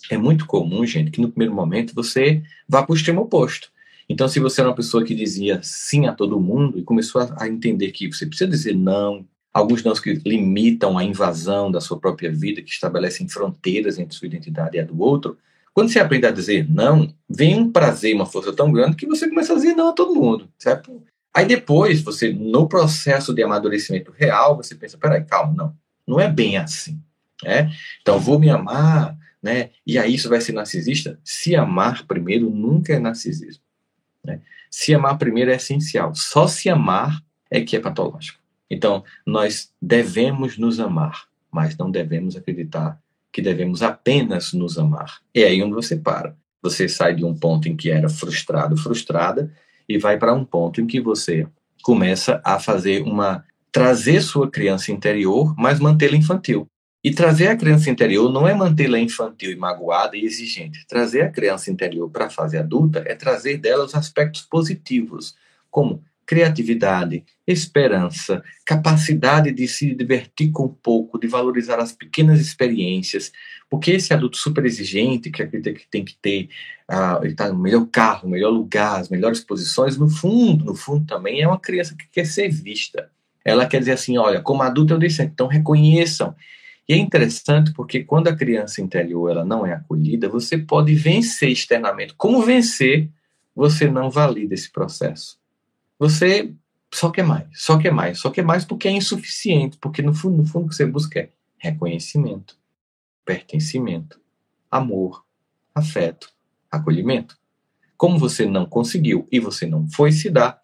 é 0.09 0.17
muito 0.17 0.45
comum, 0.45 0.85
gente, 0.85 1.11
que 1.11 1.21
no 1.21 1.29
primeiro 1.29 1.53
momento 1.53 1.93
você 1.93 2.41
vá 2.67 2.83
para 2.83 2.91
o 2.91 2.95
extremo 2.95 3.21
oposto. 3.21 3.71
Então, 4.09 4.27
se 4.27 4.39
você 4.39 4.61
era 4.61 4.69
uma 4.69 4.75
pessoa 4.75 5.03
que 5.03 5.15
dizia 5.15 5.59
sim 5.63 6.07
a 6.07 6.13
todo 6.13 6.39
mundo 6.39 6.77
e 6.77 6.83
começou 6.83 7.21
a, 7.37 7.47
entender 7.47 7.91
que 7.91 8.11
você 8.11 8.25
precisa 8.25 8.49
dizer 8.49 8.75
não, 8.75 9.25
alguns 9.53 9.83
não 9.83 9.93
que 9.93 10.21
limitam 10.25 10.97
a 10.97 11.03
invasão 11.03 11.71
da 11.71 11.79
sua 11.79 11.99
própria 11.99 12.31
vida, 12.31 12.61
que 12.61 12.71
estabelecem 12.71 13.29
fronteiras 13.29 13.99
entre 13.99 14.17
sua 14.17 14.27
identidade 14.27 14.75
e 14.75 14.79
a 14.79 14.83
do 14.83 14.99
outro, 14.99 15.37
quando 15.73 15.89
você 15.89 15.99
aprende 15.99 16.25
a 16.25 16.31
dizer 16.31 16.69
não, 16.69 17.13
vem 17.29 17.57
um 17.57 17.71
prazer, 17.71 18.13
uma 18.13 18.25
força 18.25 18.51
tão 18.51 18.71
grande 18.71 18.95
que 18.95 19.07
você 19.07 19.27
começa 19.29 19.53
a 19.53 19.55
dizer 19.55 19.73
não 19.73 19.89
a 19.89 19.93
todo 19.93 20.15
mundo, 20.15 20.49
certo? 20.57 21.01
Aí 21.33 21.45
depois, 21.45 22.01
você, 22.01 22.31
no 22.31 22.67
processo 22.67 23.33
de 23.33 23.41
amadurecimento 23.41 24.11
real, 24.11 24.55
você 24.55 24.75
pensa, 24.75 24.97
peraí, 24.99 25.23
calma, 25.23 25.53
não, 25.55 25.73
não 26.07 26.19
é 26.19 26.29
bem 26.29 26.57
assim, 26.57 27.01
né? 27.43 27.71
Então, 28.01 28.19
vou 28.19 28.39
me 28.39 28.49
amar, 28.49 29.17
né? 29.41 29.71
E 29.85 29.97
aí 29.97 30.15
isso 30.15 30.29
vai 30.29 30.39
ser 30.41 30.53
narcisista? 30.53 31.19
Se 31.23 31.55
amar 31.55 32.05
primeiro 32.05 32.49
nunca 32.49 32.93
é 32.93 32.99
narcisismo, 32.99 33.63
né? 34.23 34.41
Se 34.69 34.93
amar 34.93 35.17
primeiro 35.17 35.51
é 35.51 35.55
essencial. 35.55 36.15
Só 36.15 36.47
se 36.47 36.69
amar 36.69 37.21
é 37.51 37.61
que 37.61 37.75
é 37.75 37.79
patológico. 37.79 38.39
Então, 38.69 39.03
nós 39.25 39.71
devemos 39.79 40.57
nos 40.57 40.79
amar, 40.79 41.25
mas 41.51 41.77
não 41.77 41.91
devemos 41.91 42.35
acreditar 42.35 42.99
que 43.31 43.41
devemos 43.41 43.81
apenas 43.81 44.53
nos 44.53 44.77
amar. 44.77 45.19
É 45.33 45.43
aí 45.43 45.61
onde 45.61 45.73
você 45.73 45.95
para. 45.95 46.35
Você 46.61 46.87
sai 46.87 47.15
de 47.15 47.25
um 47.25 47.35
ponto 47.35 47.67
em 47.67 47.75
que 47.75 47.91
era 47.91 48.07
frustrado, 48.07 48.77
frustrada, 48.77 49.51
e 49.87 49.97
vai 49.97 50.17
para 50.17 50.33
um 50.33 50.45
ponto 50.45 50.79
em 50.79 50.87
que 50.87 51.01
você 51.01 51.47
começa 51.81 52.41
a 52.43 52.57
fazer 52.59 53.01
uma 53.03 53.43
trazer 53.73 54.21
sua 54.21 54.49
criança 54.49 54.91
interior, 54.91 55.55
mas 55.57 55.79
mantê-la 55.79 56.15
infantil. 56.15 56.67
E 57.03 57.11
trazer 57.11 57.47
a 57.47 57.57
criança 57.57 57.89
interior 57.89 58.31
não 58.31 58.47
é 58.47 58.53
mantê-la 58.53 58.99
infantil 58.99 59.51
e 59.51 59.55
magoada 59.55 60.15
e 60.15 60.23
exigente. 60.23 60.85
Trazer 60.87 61.21
a 61.21 61.29
criança 61.29 61.71
interior 61.71 62.09
para 62.09 62.27
a 62.27 62.29
fase 62.29 62.55
adulta 62.55 63.03
é 63.05 63.15
trazer 63.15 63.57
dela 63.57 63.83
os 63.83 63.95
aspectos 63.95 64.43
positivos, 64.43 65.35
como 65.71 66.03
criatividade, 66.25 67.25
esperança, 67.45 68.43
capacidade 68.65 69.51
de 69.51 69.67
se 69.67 69.93
divertir 69.93 70.51
com 70.51 70.69
pouco, 70.69 71.19
de 71.19 71.27
valorizar 71.27 71.79
as 71.79 71.91
pequenas 71.91 72.39
experiências, 72.39 73.31
porque 73.69 73.91
esse 73.91 74.13
adulto 74.13 74.37
super 74.37 74.65
exigente, 74.65 75.29
que 75.29 75.41
acredita 75.41 75.77
que 75.77 75.87
tem 75.87 76.05
que 76.05 76.15
ter, 76.21 76.47
uh, 76.89 77.25
ele 77.25 77.35
tá 77.35 77.51
no 77.51 77.59
melhor 77.59 77.85
carro, 77.87 78.29
melhor 78.29 78.51
lugar, 78.51 79.01
as 79.01 79.09
melhores 79.09 79.41
posições, 79.41 79.97
no 79.97 80.07
fundo, 80.07 80.63
no 80.63 80.75
fundo 80.75 81.05
também 81.05 81.41
é 81.41 81.47
uma 81.47 81.59
criança 81.59 81.95
que 81.95 82.07
quer 82.09 82.25
ser 82.25 82.49
vista. 82.49 83.11
Ela 83.43 83.65
quer 83.65 83.79
dizer 83.79 83.93
assim, 83.93 84.17
olha, 84.17 84.41
como 84.41 84.63
adulto 84.63 84.93
eu 84.93 84.99
disse, 84.99 85.21
então 85.23 85.47
reconheçam. 85.47 86.35
E 86.87 86.93
é 86.93 86.97
interessante 86.97 87.73
porque 87.73 88.03
quando 88.03 88.27
a 88.27 88.35
criança 88.35 88.81
interior 88.81 89.31
ela 89.31 89.45
não 89.45 89.65
é 89.65 89.73
acolhida, 89.73 90.27
você 90.29 90.57
pode 90.57 90.93
vencer 90.95 91.49
externamente. 91.49 92.13
Como 92.15 92.41
vencer? 92.41 93.09
Você 93.55 93.89
não 93.89 94.09
valida 94.09 94.53
esse 94.53 94.71
processo 94.71 95.37
você 96.03 96.53
só 96.93 97.09
quer 97.09 97.23
mais, 97.23 97.47
só 97.53 97.77
quer 97.77 97.91
mais, 97.91 98.19
só 98.19 98.29
quer 98.29 98.43
mais 98.43 98.65
porque 98.65 98.89
é 98.89 98.91
insuficiente, 98.91 99.77
porque 99.77 100.01
no 100.01 100.13
fundo, 100.13 100.37
no 100.37 100.45
fundo 100.45 100.65
o 100.65 100.69
que 100.69 100.75
você 100.75 100.85
busca 100.85 101.19
é 101.19 101.29
reconhecimento, 101.57 102.57
pertencimento, 103.23 104.19
amor, 104.69 105.23
afeto, 105.73 106.29
acolhimento. 106.69 107.37
Como 107.95 108.19
você 108.19 108.45
não 108.45 108.65
conseguiu 108.65 109.25
e 109.31 109.39
você 109.39 109.65
não 109.65 109.87
foi 109.89 110.11
se 110.11 110.29
dar, 110.29 110.61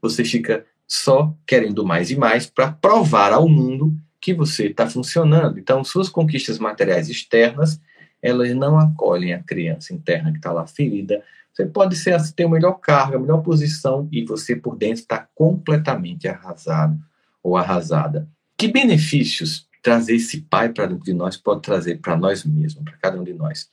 você 0.00 0.24
fica 0.24 0.66
só 0.86 1.34
querendo 1.46 1.84
mais 1.84 2.10
e 2.10 2.16
mais 2.16 2.46
para 2.46 2.70
provar 2.70 3.32
ao 3.32 3.48
mundo 3.48 3.96
que 4.20 4.32
você 4.32 4.66
está 4.66 4.88
funcionando. 4.88 5.58
Então, 5.58 5.82
suas 5.82 6.08
conquistas 6.08 6.58
materiais 6.58 7.08
externas, 7.08 7.80
elas 8.20 8.54
não 8.54 8.78
acolhem 8.78 9.32
a 9.32 9.42
criança 9.42 9.92
interna 9.92 10.30
que 10.30 10.38
está 10.38 10.52
lá 10.52 10.66
ferida, 10.66 11.22
você 11.52 11.66
pode 11.66 11.96
ser, 11.96 12.18
ter 12.32 12.46
o 12.46 12.50
melhor 12.50 12.74
cargo, 12.74 13.16
a 13.16 13.18
melhor 13.18 13.42
posição 13.42 14.08
e 14.10 14.24
você 14.24 14.56
por 14.56 14.76
dentro 14.76 15.00
está 15.00 15.28
completamente 15.34 16.26
arrasado 16.26 16.98
ou 17.42 17.56
arrasada. 17.56 18.28
Que 18.56 18.68
benefícios 18.68 19.68
trazer 19.82 20.14
esse 20.14 20.40
pai 20.42 20.70
para 20.70 20.86
dentro 20.86 21.04
de 21.04 21.12
nós 21.12 21.36
pode 21.36 21.60
trazer 21.60 21.98
para 21.98 22.16
nós 22.16 22.44
mesmos, 22.44 22.84
para 22.84 22.96
cada 22.96 23.20
um 23.20 23.24
de 23.24 23.34
nós? 23.34 23.68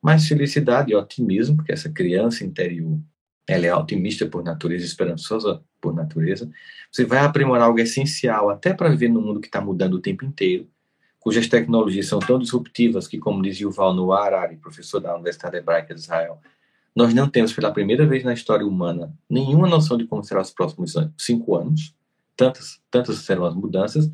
Mais 0.00 0.28
felicidade 0.28 0.92
e 0.92 0.94
otimismo, 0.94 1.56
porque 1.56 1.72
essa 1.72 1.88
criança 1.88 2.44
interior 2.44 3.00
ela 3.48 3.66
é 3.66 3.74
otimista 3.74 4.26
por 4.26 4.44
natureza, 4.44 4.84
esperançosa 4.84 5.62
por 5.80 5.94
natureza. 5.94 6.50
Você 6.92 7.04
vai 7.04 7.20
aprimorar 7.20 7.66
algo 7.66 7.80
essencial 7.80 8.50
até 8.50 8.74
para 8.74 8.90
viver 8.90 9.08
num 9.08 9.22
mundo 9.22 9.40
que 9.40 9.48
está 9.48 9.60
mudando 9.60 9.94
o 9.94 10.00
tempo 10.00 10.24
inteiro, 10.24 10.68
cujas 11.18 11.48
tecnologias 11.48 12.06
são 12.06 12.18
tão 12.18 12.38
disruptivas 12.38 13.08
que, 13.08 13.18
como 13.18 13.42
diz 13.42 13.58
Yuval 13.58 13.94
Noah 13.94 14.26
Harari, 14.26 14.56
professor 14.56 15.00
da 15.00 15.14
Universidade 15.14 15.56
Hebraica 15.56 15.94
de 15.94 16.00
Israel, 16.00 16.38
nós 16.94 17.14
não 17.14 17.28
temos, 17.28 17.52
pela 17.52 17.72
primeira 17.72 18.06
vez 18.06 18.22
na 18.24 18.34
história 18.34 18.66
humana, 18.66 19.12
nenhuma 19.30 19.68
noção 19.68 19.96
de 19.96 20.04
como 20.04 20.22
serão 20.22 20.42
os 20.42 20.50
próximos 20.50 20.94
cinco 21.16 21.54
anos, 21.54 21.94
tantas, 22.36 22.80
tantas 22.90 23.18
serão 23.18 23.44
as 23.44 23.54
mudanças, 23.54 24.10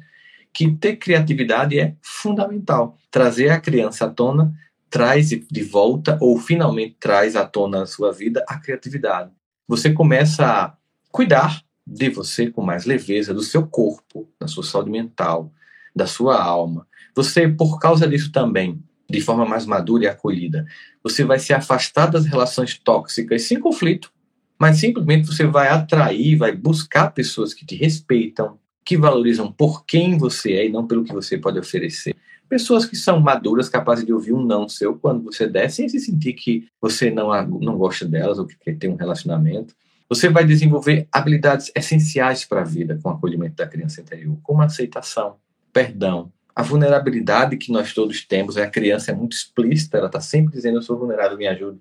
que 0.53 0.71
ter 0.71 0.97
criatividade 0.97 1.79
é 1.79 1.97
fundamental. 2.01 2.97
Trazer 3.11 3.49
a 3.49 3.61
criança 3.61 4.05
à 4.05 4.11
tona 4.11 4.55
traz 4.95 5.31
de 5.31 5.65
volta, 5.65 6.17
ou 6.21 6.39
finalmente 6.39 6.97
traz 7.01 7.35
à 7.35 7.45
tona 7.45 7.81
na 7.81 7.87
sua 7.87 8.13
vida, 8.13 8.45
a 8.47 8.61
criatividade. 8.61 9.33
Você 9.67 9.93
começa 9.93 10.47
a 10.47 10.77
cuidar 11.11 11.65
de 11.85 12.09
você 12.11 12.49
com 12.49 12.63
mais 12.63 12.85
leveza, 12.85 13.35
do 13.35 13.43
seu 13.43 13.67
corpo, 13.67 14.29
da 14.41 14.47
sua 14.47 14.63
saúde 14.63 14.93
mental, 14.93 15.53
da 15.97 16.07
sua 16.07 16.41
alma. 16.41 16.87
Você, 17.13 17.49
por 17.49 17.81
causa 17.81 18.07
disso 18.07 18.31
também, 18.31 18.81
de 19.11 19.21
forma 19.21 19.45
mais 19.45 19.67
madura 19.67 20.05
e 20.05 20.07
acolhida. 20.07 20.65
Você 21.03 21.25
vai 21.25 21.41
se 21.41 21.53
afastar 21.53 22.07
das 22.07 22.25
relações 22.25 22.79
tóxicas 22.79 23.43
sem 23.43 23.59
conflito, 23.59 24.13
mas 24.57 24.79
simplesmente 24.79 25.27
você 25.27 25.45
vai 25.45 25.71
atrair, 25.71 26.37
vai 26.37 26.53
buscar 26.53 27.11
pessoas 27.11 27.53
que 27.53 27.67
te 27.67 27.75
respeitam, 27.75 28.61
que 28.85 28.97
valorizam 28.97 29.51
por 29.51 29.85
quem 29.85 30.17
você 30.17 30.53
é 30.53 30.67
e 30.67 30.71
não 30.71 30.87
pelo 30.87 31.03
que 31.03 31.13
você 31.13 31.37
pode 31.37 31.59
oferecer. 31.59 32.15
Pessoas 32.49 32.85
que 32.85 32.97
são 32.97 33.21
maduras, 33.21 33.69
capazes 33.69 34.05
de 34.05 34.13
ouvir 34.13 34.33
um 34.33 34.45
não 34.45 34.69
seu 34.69 34.97
quando 34.97 35.25
você 35.25 35.47
der, 35.47 35.71
sem 35.71 35.89
se 35.89 35.99
sentir 35.99 36.35
que 36.35 36.69
você 36.81 37.11
não, 37.11 37.31
não 37.59 37.77
gosta 37.77 38.05
delas 38.05 38.39
ou 38.39 38.47
que 38.47 38.73
ter 38.73 38.89
um 38.89 38.97
relacionamento. 38.97 39.75
Você 40.09 40.29
vai 40.29 40.45
desenvolver 40.45 41.09
habilidades 41.11 41.73
essenciais 41.75 42.45
para 42.45 42.61
a 42.61 42.65
vida 42.65 42.99
com 43.03 43.09
o 43.09 43.13
acolhimento 43.13 43.57
da 43.57 43.67
criança 43.67 44.01
interior, 44.01 44.39
como 44.43 44.63
aceitação, 44.63 45.37
perdão, 45.73 46.31
a 46.55 46.63
vulnerabilidade 46.63 47.57
que 47.57 47.73
nós 47.73 47.93
todos 47.93 48.25
temos, 48.25 48.57
a 48.57 48.67
criança 48.69 49.11
é 49.11 49.15
muito 49.15 49.33
explícita, 49.33 49.99
ela 49.99 50.07
está 50.07 50.21
sempre 50.21 50.55
dizendo: 50.55 50.79
Eu 50.79 50.83
sou 50.83 50.97
vulnerável, 50.97 51.37
me 51.37 51.49
ajude. 51.49 51.81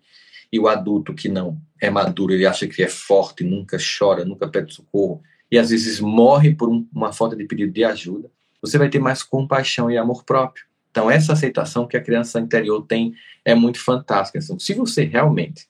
E 0.52 0.60
o 0.60 0.68
adulto 0.68 1.14
que 1.14 1.30
não 1.30 1.60
é 1.80 1.90
maduro, 1.90 2.34
ele 2.34 2.46
acha 2.46 2.68
que 2.68 2.82
é 2.82 2.88
forte, 2.88 3.44
nunca 3.44 3.78
chora, 3.78 4.26
nunca 4.26 4.48
pede 4.48 4.74
socorro, 4.74 5.22
e 5.52 5.58
às 5.58 5.70
vezes 5.70 6.00
morre 6.00 6.56
por 6.56 6.70
um, 6.70 6.88
uma 6.94 7.12
falta 7.12 7.36
de 7.36 7.46
pedido 7.46 7.72
de 7.72 7.84
ajuda. 7.84 8.32
Você 8.64 8.78
vai 8.78 8.90
ter 8.90 9.00
mais 9.00 9.22
compaixão 9.22 9.92
e 9.92 9.98
amor 9.98 10.24
próprio. 10.24 10.66
Então, 10.90 11.12
essa 11.12 11.34
aceitação 11.34 11.86
que 11.86 11.98
a 11.98 12.02
criança 12.02 12.40
interior 12.40 12.82
tem 12.88 13.14
é 13.44 13.54
muito 13.54 13.80
fantástica. 13.80 14.40
Então, 14.40 14.58
se 14.58 14.74
você 14.74 15.04
realmente 15.04 15.68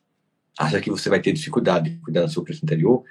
acha 0.58 0.80
que 0.80 0.92
você 0.92 1.10
vai 1.10 1.20
ter 1.20 1.34
dificuldade 1.34 1.90
de 1.90 1.98
cuidar 1.98 2.22
da 2.22 2.28
sua 2.28 2.44
criança 2.44 2.64
interior, 2.64 3.04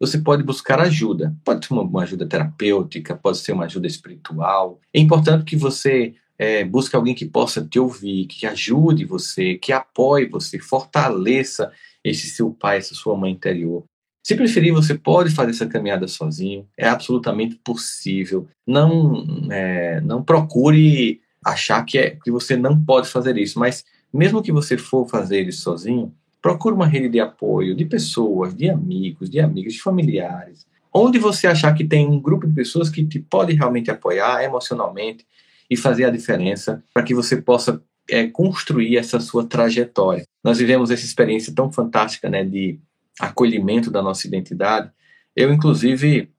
você 0.00 0.18
pode 0.18 0.42
buscar 0.42 0.80
ajuda. 0.80 1.36
Pode 1.44 1.64
ser 1.64 1.72
uma, 1.72 2.02
ajuda 2.02 2.26
terapêutica, 2.26 3.16
pode 3.16 3.38
ser 3.38 3.52
uma 3.52 3.66
ajuda 3.66 3.86
espiritual. 3.86 4.80
É 4.92 4.98
importante 4.98 5.44
que 5.44 5.56
você 5.56 6.14
é, 6.36 6.64
busque 6.64 6.96
alguém 6.96 7.14
que 7.14 7.26
possa 7.26 7.64
te 7.64 7.78
ouvir, 7.78 8.26
que 8.26 8.46
ajude 8.46 9.04
você, 9.04 9.54
que 9.54 9.72
apoie 9.72 10.28
você, 10.28 10.58
fortaleça 10.58 11.70
esse 12.02 12.28
seu 12.28 12.50
pai, 12.52 12.78
essa 12.78 12.94
sua 12.94 13.16
mãe 13.16 13.32
interior. 13.32 13.84
Se 14.28 14.36
preferir, 14.36 14.74
você 14.74 14.94
pode 14.94 15.30
fazer 15.30 15.52
essa 15.52 15.66
caminhada 15.66 16.06
sozinho. 16.06 16.68
É 16.76 16.86
absolutamente 16.86 17.56
possível. 17.64 18.46
Não, 18.66 19.24
é, 19.50 20.02
não 20.02 20.22
procure 20.22 21.22
achar 21.42 21.82
que, 21.82 21.96
é, 21.96 22.10
que 22.10 22.30
você 22.30 22.54
não 22.54 22.78
pode 22.78 23.08
fazer 23.08 23.38
isso, 23.38 23.58
mas 23.58 23.86
mesmo 24.12 24.42
que 24.42 24.52
você 24.52 24.76
for 24.76 25.08
fazer 25.08 25.48
isso 25.48 25.62
sozinho, 25.62 26.12
procure 26.42 26.74
uma 26.74 26.86
rede 26.86 27.08
de 27.08 27.18
apoio 27.18 27.74
de 27.74 27.86
pessoas, 27.86 28.54
de 28.54 28.68
amigos, 28.68 29.30
de 29.30 29.40
amigas, 29.40 29.72
de 29.72 29.80
familiares, 29.80 30.66
onde 30.92 31.18
você 31.18 31.46
achar 31.46 31.72
que 31.72 31.82
tem 31.82 32.06
um 32.06 32.20
grupo 32.20 32.46
de 32.46 32.52
pessoas 32.52 32.90
que 32.90 33.06
te 33.06 33.18
pode 33.18 33.54
realmente 33.54 33.90
apoiar 33.90 34.44
emocionalmente 34.44 35.24
e 35.70 35.74
fazer 35.74 36.04
a 36.04 36.10
diferença 36.10 36.84
para 36.92 37.02
que 37.02 37.14
você 37.14 37.40
possa 37.40 37.82
é, 38.10 38.26
construir 38.26 38.98
essa 38.98 39.20
sua 39.20 39.46
trajetória. 39.46 40.24
Nós 40.44 40.58
vivemos 40.58 40.90
essa 40.90 41.06
experiência 41.06 41.54
tão 41.54 41.72
fantástica 41.72 42.28
né, 42.28 42.44
de 42.44 42.78
acolhimento 43.18 43.90
da 43.90 44.02
nossa 44.02 44.26
identidade. 44.26 44.90
Eu, 45.34 45.52
inclusive, 45.52 46.30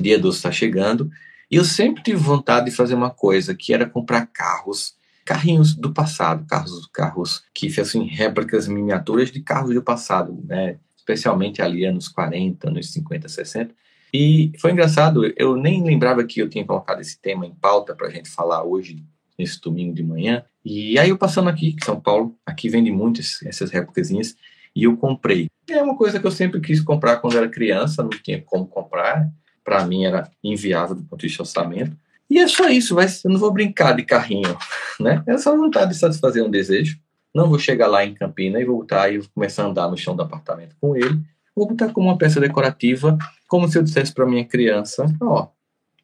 Dia 0.00 0.18
Doce 0.18 0.38
está 0.38 0.50
chegando, 0.50 1.10
e 1.50 1.56
eu 1.56 1.64
sempre 1.64 2.02
tive 2.02 2.18
vontade 2.18 2.66
de 2.66 2.76
fazer 2.76 2.94
uma 2.94 3.10
coisa, 3.10 3.54
que 3.54 3.72
era 3.72 3.88
comprar 3.88 4.26
carros, 4.26 4.94
carrinhos 5.24 5.74
do 5.74 5.92
passado, 5.92 6.44
carros, 6.46 6.86
carros 6.92 7.44
que 7.54 7.70
fossem 7.70 8.06
réplicas 8.06 8.66
miniaturas 8.66 9.30
de 9.30 9.40
carros 9.40 9.74
do 9.74 9.82
passado, 9.82 10.42
né? 10.44 10.78
especialmente 10.96 11.62
ali 11.62 11.84
anos 11.84 12.08
40, 12.08 12.68
anos 12.68 12.92
50, 12.92 13.28
60. 13.28 13.74
E 14.12 14.52
foi 14.58 14.72
engraçado, 14.72 15.24
eu 15.36 15.56
nem 15.56 15.84
lembrava 15.84 16.24
que 16.24 16.40
eu 16.40 16.48
tinha 16.48 16.64
colocado 16.64 17.00
esse 17.00 17.20
tema 17.20 17.46
em 17.46 17.54
pauta 17.54 17.94
para 17.94 18.08
a 18.08 18.10
gente 18.10 18.28
falar 18.28 18.64
hoje, 18.64 19.04
nesse 19.38 19.60
domingo 19.60 19.94
de 19.94 20.02
manhã. 20.02 20.44
E 20.64 20.98
aí 20.98 21.10
eu 21.10 21.18
passando 21.18 21.48
aqui, 21.48 21.76
São 21.84 22.00
Paulo, 22.00 22.36
aqui 22.44 22.68
vende 22.68 22.90
muitas 22.90 23.40
essas 23.44 23.70
réplicazinhas, 23.70 24.34
e 24.76 24.84
eu 24.84 24.94
comprei. 24.94 25.48
É 25.68 25.82
uma 25.82 25.96
coisa 25.96 26.20
que 26.20 26.26
eu 26.26 26.30
sempre 26.30 26.60
quis 26.60 26.82
comprar 26.82 27.16
quando 27.16 27.38
era 27.38 27.48
criança, 27.48 28.02
não 28.02 28.10
tinha 28.10 28.42
como 28.42 28.66
comprar, 28.66 29.26
para 29.64 29.84
mim 29.86 30.04
era 30.04 30.30
inviável 30.44 30.94
do 30.94 31.02
ponto 31.02 31.20
de 31.20 31.28
vista 31.28 31.42
orçamento. 31.42 31.96
E 32.28 32.38
é 32.38 32.46
só 32.46 32.68
isso, 32.68 32.94
vai, 32.94 33.06
eu 33.24 33.30
não 33.30 33.40
vou 33.40 33.50
brincar 33.50 33.96
de 33.96 34.04
carrinho, 34.04 34.56
né? 35.00 35.24
É 35.26 35.38
só 35.38 35.56
vontade 35.56 35.92
de 35.92 35.98
satisfazer 35.98 36.44
um 36.44 36.50
desejo. 36.50 36.98
Não 37.34 37.48
vou 37.48 37.58
chegar 37.58 37.86
lá 37.86 38.04
em 38.04 38.14
Campina 38.14 38.60
e 38.60 38.64
voltar 38.64 39.12
e 39.12 39.26
começar 39.28 39.64
a 39.64 39.66
andar 39.66 39.88
no 39.88 39.96
chão 39.96 40.14
do 40.14 40.22
apartamento 40.22 40.76
com 40.80 40.94
ele. 40.94 41.20
Vou 41.54 41.66
botar 41.66 41.92
como 41.92 42.08
uma 42.08 42.18
peça 42.18 42.38
decorativa, 42.38 43.16
como 43.48 43.68
se 43.68 43.78
eu 43.78 43.82
dissesse 43.82 44.12
para 44.12 44.26
minha 44.26 44.44
criança: 44.44 45.06
ó, 45.22 45.48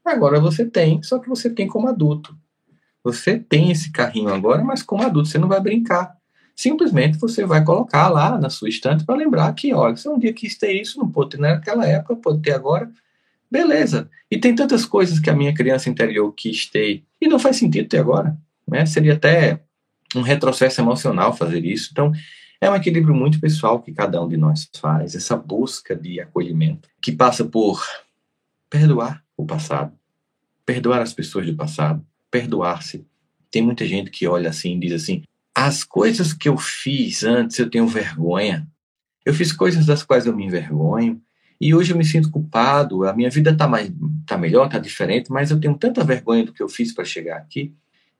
agora 0.04 0.40
você 0.40 0.64
tem, 0.64 1.02
só 1.02 1.18
que 1.18 1.28
você 1.28 1.50
tem 1.50 1.66
como 1.66 1.88
adulto. 1.88 2.36
Você 3.04 3.38
tem 3.38 3.70
esse 3.70 3.90
carrinho 3.90 4.32
agora, 4.32 4.62
mas 4.62 4.82
como 4.82 5.02
adulto 5.02 5.28
você 5.28 5.38
não 5.38 5.48
vai 5.48 5.60
brincar. 5.60 6.16
Simplesmente 6.54 7.18
você 7.18 7.44
vai 7.44 7.64
colocar 7.64 8.08
lá 8.08 8.38
na 8.38 8.50
sua 8.50 8.68
estante 8.68 9.04
para 9.04 9.14
lembrar 9.14 9.52
que, 9.54 9.72
olha, 9.72 9.96
se 9.96 10.08
um 10.08 10.18
dia 10.18 10.32
quis 10.32 10.56
ter 10.56 10.72
isso, 10.72 10.98
não 10.98 11.10
pôde 11.10 11.30
ter 11.30 11.40
naquela 11.40 11.86
época, 11.86 12.16
pode 12.16 12.40
ter 12.40 12.52
agora. 12.52 12.90
Beleza. 13.50 14.08
E 14.30 14.38
tem 14.38 14.54
tantas 14.54 14.84
coisas 14.84 15.18
que 15.18 15.28
a 15.28 15.34
minha 15.34 15.54
criança 15.54 15.90
interior 15.90 16.32
quis 16.32 16.66
ter 16.66 17.02
e 17.20 17.28
não 17.28 17.38
faz 17.38 17.56
sentido 17.56 17.88
ter 17.88 17.98
agora. 17.98 18.36
Né? 18.66 18.86
Seria 18.86 19.14
até 19.14 19.60
um 20.14 20.22
retrocesso 20.22 20.80
emocional 20.80 21.34
fazer 21.34 21.64
isso. 21.64 21.88
Então, 21.92 22.12
é 22.60 22.70
um 22.70 22.76
equilíbrio 22.76 23.14
muito 23.14 23.40
pessoal 23.40 23.82
que 23.82 23.92
cada 23.92 24.22
um 24.22 24.28
de 24.28 24.36
nós 24.36 24.70
faz, 24.80 25.14
essa 25.16 25.36
busca 25.36 25.96
de 25.96 26.20
acolhimento, 26.20 26.88
que 27.00 27.10
passa 27.10 27.44
por 27.44 27.84
perdoar 28.70 29.22
o 29.36 29.44
passado, 29.44 29.92
perdoar 30.64 31.02
as 31.02 31.12
pessoas 31.12 31.44
do 31.44 31.56
passado, 31.56 32.06
perdoar-se. 32.30 33.04
Tem 33.50 33.62
muita 33.62 33.84
gente 33.84 34.10
que 34.10 34.26
olha 34.28 34.48
assim 34.48 34.76
e 34.76 34.78
diz 34.78 34.92
assim: 34.92 35.24
as 35.54 35.84
coisas 35.84 36.32
que 36.32 36.48
eu 36.48 36.56
fiz 36.56 37.24
antes 37.24 37.58
eu 37.58 37.70
tenho 37.70 37.86
vergonha. 37.86 38.66
Eu 39.24 39.34
fiz 39.34 39.52
coisas 39.52 39.86
das 39.86 40.02
quais 40.02 40.26
eu 40.26 40.34
me 40.34 40.44
envergonho. 40.44 41.20
E 41.60 41.74
hoje 41.74 41.92
eu 41.92 41.96
me 41.96 42.04
sinto 42.04 42.30
culpado, 42.30 43.04
a 43.04 43.12
minha 43.12 43.30
vida 43.30 43.50
está 43.50 43.70
tá 44.26 44.36
melhor, 44.36 44.66
está 44.66 44.78
diferente, 44.78 45.30
mas 45.30 45.50
eu 45.52 45.60
tenho 45.60 45.76
tanta 45.78 46.02
vergonha 46.02 46.44
do 46.44 46.52
que 46.52 46.62
eu 46.62 46.68
fiz 46.68 46.92
para 46.92 47.04
chegar 47.04 47.36
aqui. 47.36 47.72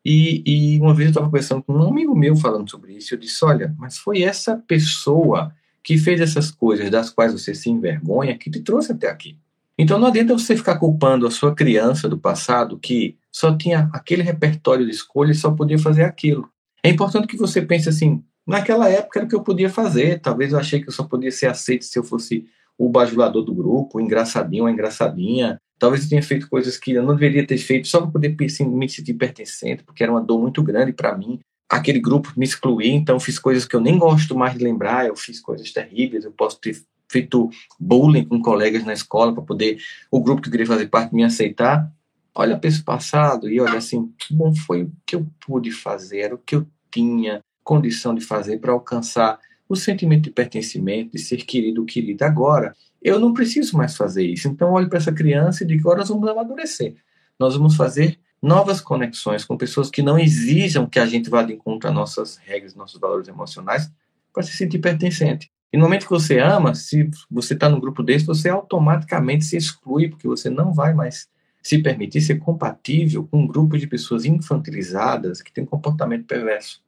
E, 0.05 0.42
e, 0.47 0.81
uma 0.81 0.95
vez 0.95 1.07
eu 1.07 1.11
estava 1.11 1.27
conversando 1.27 1.62
com 1.62 1.73
um 1.73 1.88
amigo 1.88 2.14
meu 2.14 2.37
falando 2.37 2.71
sobre 2.71 2.92
isso, 2.92 3.14
eu 3.14 3.18
disse, 3.18 3.45
olha, 3.45 3.75
mas 3.79 3.99
foi 3.99 4.23
essa 4.23 4.57
pessoa 4.57 5.53
que 5.83 5.99
fez 5.99 6.21
essas 6.21 6.51
coisas 6.51 6.88
das 6.90 7.11
quais 7.11 7.33
você 7.33 7.55
se 7.55 7.71
envergonha 7.71 8.38
que 8.38 8.51
te 8.51 8.61
trouxe 8.61 8.92
até 8.92 9.09
aqui. 9.09 9.37
Então 9.77 9.99
não 9.99 10.09
adianta 10.09 10.35
você 10.35 10.57
ficar 10.57 10.79
culpando 10.79 11.27
a 11.27 11.31
sua 11.31 11.55
criança 11.55 12.09
do 12.09 12.18
passado 12.18 12.79
que 12.79 13.16
só 13.31 13.57
tinha 13.57 13.90
aquele 13.92 14.23
repertório 14.23 14.85
de 14.85 14.92
escolha 14.92 15.33
e 15.33 15.35
só 15.35 15.51
podia 15.51 15.79
fazer 15.79 16.05
aquilo. 16.05 16.49
É 16.85 16.88
importante 16.88 17.27
que 17.27 17.37
você 17.37 17.62
pense 17.62 17.88
assim, 17.88 18.23
naquela 18.47 18.88
época 18.88 19.21
era 19.21 19.27
o 19.27 19.29
que 19.29 19.37
eu 19.37 19.42
podia 19.42 19.71
fazer, 19.71 20.21
talvez 20.21 20.53
eu 20.53 20.59
achei 20.59 20.81
que 20.81 20.88
eu 20.88 20.92
só 20.92 21.05
podia 21.05 21.31
ser 21.31 21.47
aceito 21.47 21.85
se 21.85 21.99
eu 21.99 22.03
fosse 22.03 22.47
o 22.77 22.88
bajulador 22.88 23.45
do 23.45 23.55
grupo, 23.55 23.99
o 23.99 24.01
engraçadinho, 24.01 24.66
a 24.66 24.71
engraçadinha. 24.71 25.61
Talvez 25.79 26.05
eu 26.05 26.09
tenha 26.09 26.23
feito 26.23 26.49
coisas 26.49 26.77
que 26.77 26.92
eu 26.92 27.03
não 27.03 27.14
deveria 27.14 27.47
ter 27.47 27.59
feito 27.59 27.87
só 27.87 28.01
para 28.01 28.11
poder 28.11 28.37
me 28.38 28.88
sentir 28.88 29.14
pertencente, 29.14 29.85
porque 29.85 30.03
era 30.03 30.12
uma 30.12 30.21
dor 30.21 30.40
muito 30.40 30.62
grande 30.62 30.92
para 30.92 31.16
mim. 31.16 31.38
Aquele 31.68 32.01
grupo 32.01 32.33
me 32.37 32.45
excluía, 32.45 32.92
então 32.92 33.18
fiz 33.21 33.38
coisas 33.38 33.64
que 33.64 33.75
eu 33.75 33.81
nem 33.81 33.99
gosto 33.99 34.37
mais 34.37 34.57
de 34.57 34.64
lembrar, 34.64 35.07
eu 35.07 35.16
fiz 35.16 35.40
coisas 35.40 35.71
terríveis, 35.73 36.25
eu 36.25 36.33
posso 36.33 36.61
ter 36.61 36.77
feito 37.09 37.51
bullying 37.79 38.25
com 38.25 38.40
colegas 38.40 38.85
na 38.85 38.92
escola 38.92 39.33
para 39.33 39.42
poder 39.42 39.79
o 40.11 40.21
grupo 40.21 40.42
que 40.42 40.49
eu 40.49 40.53
queria 40.53 40.66
fazer 40.66 40.88
parte 40.88 41.14
me 41.14 41.25
aceitar. 41.25 41.90
Olha 42.35 42.59
para 42.59 42.68
esse 42.68 42.83
passado 42.83 43.49
e 43.49 43.61
olha 43.61 43.79
assim, 43.79 44.12
bom 44.31 44.55
foi 44.55 44.85
o 44.85 44.92
que 45.05 45.16
eu 45.16 45.27
pude 45.45 45.71
fazer, 45.71 46.33
o 46.33 46.38
que 46.38 46.57
eu 46.57 46.66
tinha 46.90 47.42
condição 47.62 48.14
de 48.14 48.25
fazer 48.25 48.59
para 48.59 48.73
alcançar 48.73 49.38
o 49.68 49.77
sentimento 49.77 50.25
de 50.25 50.31
pertencimento, 50.31 51.12
de 51.12 51.18
ser 51.18 51.38
querido 51.45 51.85
querida. 51.85 52.27
Agora, 52.27 52.75
eu 53.01 53.18
não 53.18 53.33
preciso 53.33 53.77
mais 53.77 53.97
fazer 53.97 54.25
isso. 54.25 54.49
Então, 54.49 54.73
olhe 54.73 54.88
para 54.88 54.99
essa 54.99 55.12
criança 55.12 55.64
e 55.64 55.66
diga: 55.66 55.81
agora 55.81 56.01
nós 56.01 56.09
vamos 56.09 56.29
amadurecer. 56.29 56.95
Nós 57.38 57.57
vamos 57.57 57.75
fazer 57.75 58.18
novas 58.40 58.81
conexões 58.81 59.45
com 59.45 59.57
pessoas 59.57 59.88
que 59.88 60.03
não 60.03 60.18
exijam 60.18 60.87
que 60.87 60.99
a 60.99 61.07
gente 61.07 61.31
vá 61.31 61.42
de 61.42 61.55
encontro 61.55 61.88
às 61.88 61.95
nossas 61.95 62.37
regras, 62.37 62.75
nossos 62.75 63.01
valores 63.01 63.29
emocionais, 63.29 63.90
para 64.33 64.42
se 64.42 64.53
sentir 64.53 64.79
pertencente. 64.79 65.51
E 65.73 65.77
no 65.77 65.85
momento 65.85 66.05
que 66.05 66.11
você 66.11 66.38
ama, 66.38 66.75
se 66.75 67.09
você 67.31 67.55
está 67.55 67.68
num 67.68 67.81
grupo 67.81 68.03
desse, 68.03 68.27
você 68.27 68.49
automaticamente 68.49 69.45
se 69.45 69.57
exclui, 69.57 70.09
porque 70.09 70.29
você 70.29 70.51
não 70.51 70.73
vai 70.73 70.92
mais 70.92 71.29
se 71.62 71.79
permitir 71.79 72.20
ser 72.20 72.38
compatível 72.38 73.25
com 73.25 73.42
um 73.42 73.46
grupo 73.46 73.79
de 73.79 73.87
pessoas 73.87 74.25
infantilizadas 74.25 75.40
que 75.40 75.53
tem 75.53 75.62
um 75.62 75.66
comportamento 75.66 76.27
perverso. 76.27 76.83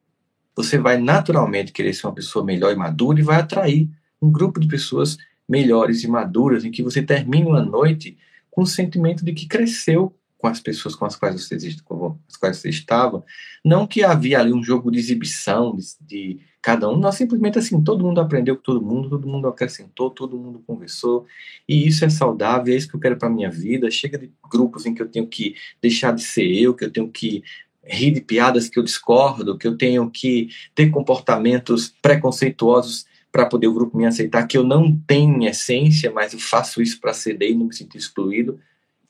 Você 0.56 0.78
vai 0.78 0.98
naturalmente 0.98 1.72
querer 1.72 1.92
ser 1.92 2.06
uma 2.06 2.14
pessoa 2.14 2.44
melhor 2.44 2.72
e 2.72 2.76
madura 2.76 3.20
e 3.20 3.22
vai 3.22 3.40
atrair 3.40 3.88
um 4.20 4.30
grupo 4.30 4.58
de 4.58 4.66
pessoas 4.66 5.16
melhores 5.48 6.02
e 6.02 6.08
maduras 6.08 6.64
em 6.64 6.70
que 6.70 6.82
você 6.82 7.02
termine 7.02 7.46
uma 7.46 7.62
noite 7.62 8.16
com 8.50 8.62
o 8.62 8.66
sentimento 8.66 9.24
de 9.24 9.32
que 9.32 9.46
cresceu 9.46 10.14
com 10.44 10.48
as 10.48 10.60
pessoas 10.60 10.94
com 10.94 11.06
as 11.06 11.16
quais 11.16 11.40
você, 11.40 11.56
com 11.86 12.18
as 12.28 12.36
quais 12.36 12.58
você 12.58 12.68
estava. 12.68 13.24
Não 13.64 13.86
que 13.86 14.04
havia 14.04 14.40
ali 14.40 14.52
um 14.52 14.62
jogo 14.62 14.90
de 14.90 14.98
exibição 14.98 15.74
de, 15.74 15.86
de 16.06 16.40
cada 16.60 16.86
um, 16.86 16.98
não, 16.98 17.10
simplesmente 17.10 17.58
assim, 17.58 17.82
todo 17.82 18.04
mundo 18.04 18.20
aprendeu 18.20 18.54
com 18.54 18.60
todo 18.62 18.84
mundo, 18.84 19.08
todo 19.08 19.26
mundo 19.26 19.48
acrescentou, 19.48 20.10
todo 20.10 20.36
mundo 20.36 20.62
conversou, 20.66 21.24
e 21.66 21.86
isso 21.86 22.04
é 22.04 22.10
saudável, 22.10 22.74
é 22.74 22.76
isso 22.76 22.90
que 22.90 22.94
eu 22.94 23.00
quero 23.00 23.16
para 23.16 23.30
minha 23.30 23.50
vida. 23.50 23.90
Chega 23.90 24.18
de 24.18 24.30
grupos 24.50 24.84
em 24.84 24.92
que 24.92 25.00
eu 25.00 25.08
tenho 25.08 25.26
que 25.26 25.54
deixar 25.80 26.12
de 26.12 26.22
ser 26.22 26.46
eu, 26.46 26.74
que 26.74 26.84
eu 26.84 26.90
tenho 26.90 27.08
que 27.08 27.42
rir 27.82 28.10
de 28.10 28.20
piadas 28.20 28.68
que 28.68 28.78
eu 28.78 28.82
discordo, 28.82 29.56
que 29.56 29.66
eu 29.66 29.78
tenho 29.78 30.10
que 30.10 30.50
ter 30.74 30.90
comportamentos 30.90 31.94
preconceituosos 32.02 33.06
para 33.32 33.46
poder 33.46 33.68
o 33.68 33.74
grupo 33.74 33.96
me 33.96 34.04
aceitar, 34.04 34.46
que 34.46 34.58
eu 34.58 34.62
não 34.62 34.94
tenho 35.06 35.42
essência, 35.48 36.12
mas 36.12 36.34
eu 36.34 36.38
faço 36.38 36.82
isso 36.82 37.00
para 37.00 37.14
ceder 37.14 37.50
e 37.50 37.54
não 37.54 37.68
me 37.68 37.74
sentir 37.74 37.96
excluído, 37.96 38.60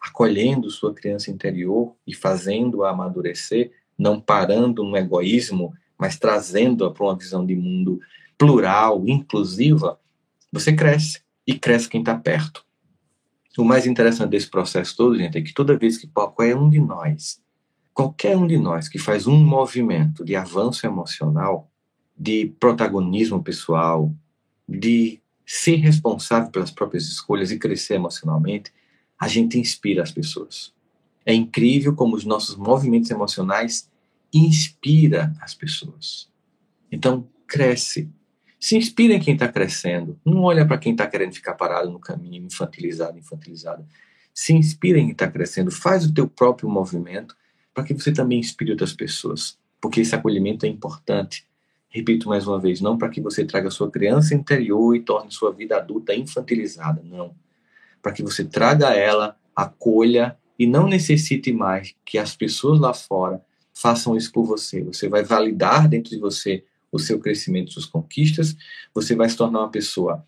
acolhendo 0.05 0.71
sua 0.71 0.93
criança 0.93 1.31
interior 1.31 1.95
e 2.07 2.15
fazendo-a 2.15 2.91
amadurecer, 2.91 3.73
não 3.97 4.21
parando 4.21 4.83
no 4.83 4.97
egoísmo, 4.97 5.73
mas 5.99 6.19
trazendo-a 6.19 6.91
para 6.93 7.05
uma 7.05 7.17
visão 7.17 7.47
de 7.47 7.55
mundo 7.55 8.01
plural, 8.37 9.03
inclusiva, 9.07 9.99
você 10.53 10.73
cresce 10.73 11.23
e 11.47 11.55
cresce 11.55 11.89
quem 11.89 12.01
está 12.01 12.15
perto. 12.15 12.65
O 13.57 13.65
mais 13.65 13.87
interessante 13.87 14.31
desse 14.31 14.51
processo 14.51 14.97
todo, 14.97 15.17
gente, 15.17 15.39
é 15.39 15.43
que 15.43 15.55
toda 15.55 15.79
vez 15.79 15.97
que 15.97 16.09
qualquer 16.09 16.57
um 16.57 16.69
de 16.69 16.81
nós 16.81 17.43
qualquer 17.95 18.37
um 18.37 18.47
de 18.47 18.59
nós 18.59 18.89
que 18.89 18.99
faz 18.99 19.29
um 19.29 19.37
movimento 19.37 20.25
de 20.25 20.35
avanço 20.35 20.85
emocional, 20.85 21.71
de 22.19 22.53
protagonismo 22.59 23.43
pessoal, 23.43 24.13
de 24.69 25.23
ser 25.47 25.77
responsável 25.77 26.51
pelas 26.51 26.73
próprias 26.73 27.05
escolhas 27.05 27.53
e 27.53 27.59
crescer 27.59 27.95
emocionalmente, 27.95 28.73
a 29.19 29.29
gente 29.29 29.59
inspira 29.59 30.03
as 30.03 30.11
pessoas. 30.11 30.73
É 31.25 31.33
incrível 31.33 31.95
como 31.95 32.17
os 32.17 32.25
nossos 32.25 32.57
movimentos 32.57 33.11
emocionais 33.11 33.89
inspira 34.33 35.35
as 35.41 35.55
pessoas. 35.55 36.29
Então, 36.91 37.27
cresce. 37.47 38.11
Se 38.59 38.77
inspira 38.77 39.15
em 39.15 39.21
quem 39.21 39.35
está 39.35 39.49
crescendo. 39.49 40.19
Não 40.25 40.43
olha 40.43 40.67
para 40.67 40.79
quem 40.79 40.93
está 40.93 41.07
querendo 41.07 41.35
ficar 41.35 41.55
parado 41.55 41.91
no 41.91 41.99
caminho, 41.99 42.45
infantilizado, 42.45 43.19
infantilizada. 43.19 43.87
Se 44.33 44.53
inspira 44.53 44.99
em 44.99 45.05
quem 45.05 45.13
está 45.13 45.31
crescendo. 45.31 45.71
Faz 45.71 46.05
o 46.05 46.13
teu 46.13 46.29
próprio 46.29 46.69
movimento 46.69 47.37
para 47.73 47.85
que 47.85 47.95
você 47.95 48.13
também 48.13 48.39
inspire 48.39 48.71
outras 48.71 48.93
pessoas, 48.93 49.59
porque 49.81 50.01
esse 50.01 50.15
acolhimento 50.15 50.65
é 50.65 50.69
importante. 50.69 51.47
Repito 51.89 52.29
mais 52.29 52.47
uma 52.47 52.59
vez, 52.59 52.81
não 52.81 52.97
para 52.97 53.09
que 53.09 53.21
você 53.21 53.45
traga 53.45 53.71
sua 53.71 53.91
criança 53.91 54.35
interior 54.35 54.95
e 54.95 55.01
torne 55.01 55.31
sua 55.31 55.53
vida 55.53 55.77
adulta 55.77 56.15
infantilizada, 56.15 57.03
não. 57.05 57.35
Para 58.05 58.13
que 58.13 58.23
você 58.23 58.45
traga 58.45 58.91
ela, 58.91 59.35
acolha 59.57 60.37
e 60.59 60.67
não 60.67 60.87
necessite 60.87 61.51
mais 61.55 61.95
que 62.05 62.19
as 62.19 62.37
pessoas 62.37 62.79
lá 62.79 62.93
fora 62.93 63.41
façam 63.73 64.15
isso 64.15 64.31
por 64.31 64.45
você. 64.45 64.83
Você 64.83 65.09
vai 65.09 65.25
validar 65.25 65.89
dentro 65.89 66.11
de 66.11 66.19
você 66.19 66.63
o 66.93 66.99
seu 66.99 67.19
crescimento, 67.19 67.73
suas 67.73 67.87
conquistas. 67.87 68.55
Você 68.95 69.17
vai 69.17 69.27
se 69.27 69.39
tornar 69.39 69.61
uma 69.61 69.71
pessoa 69.71 70.23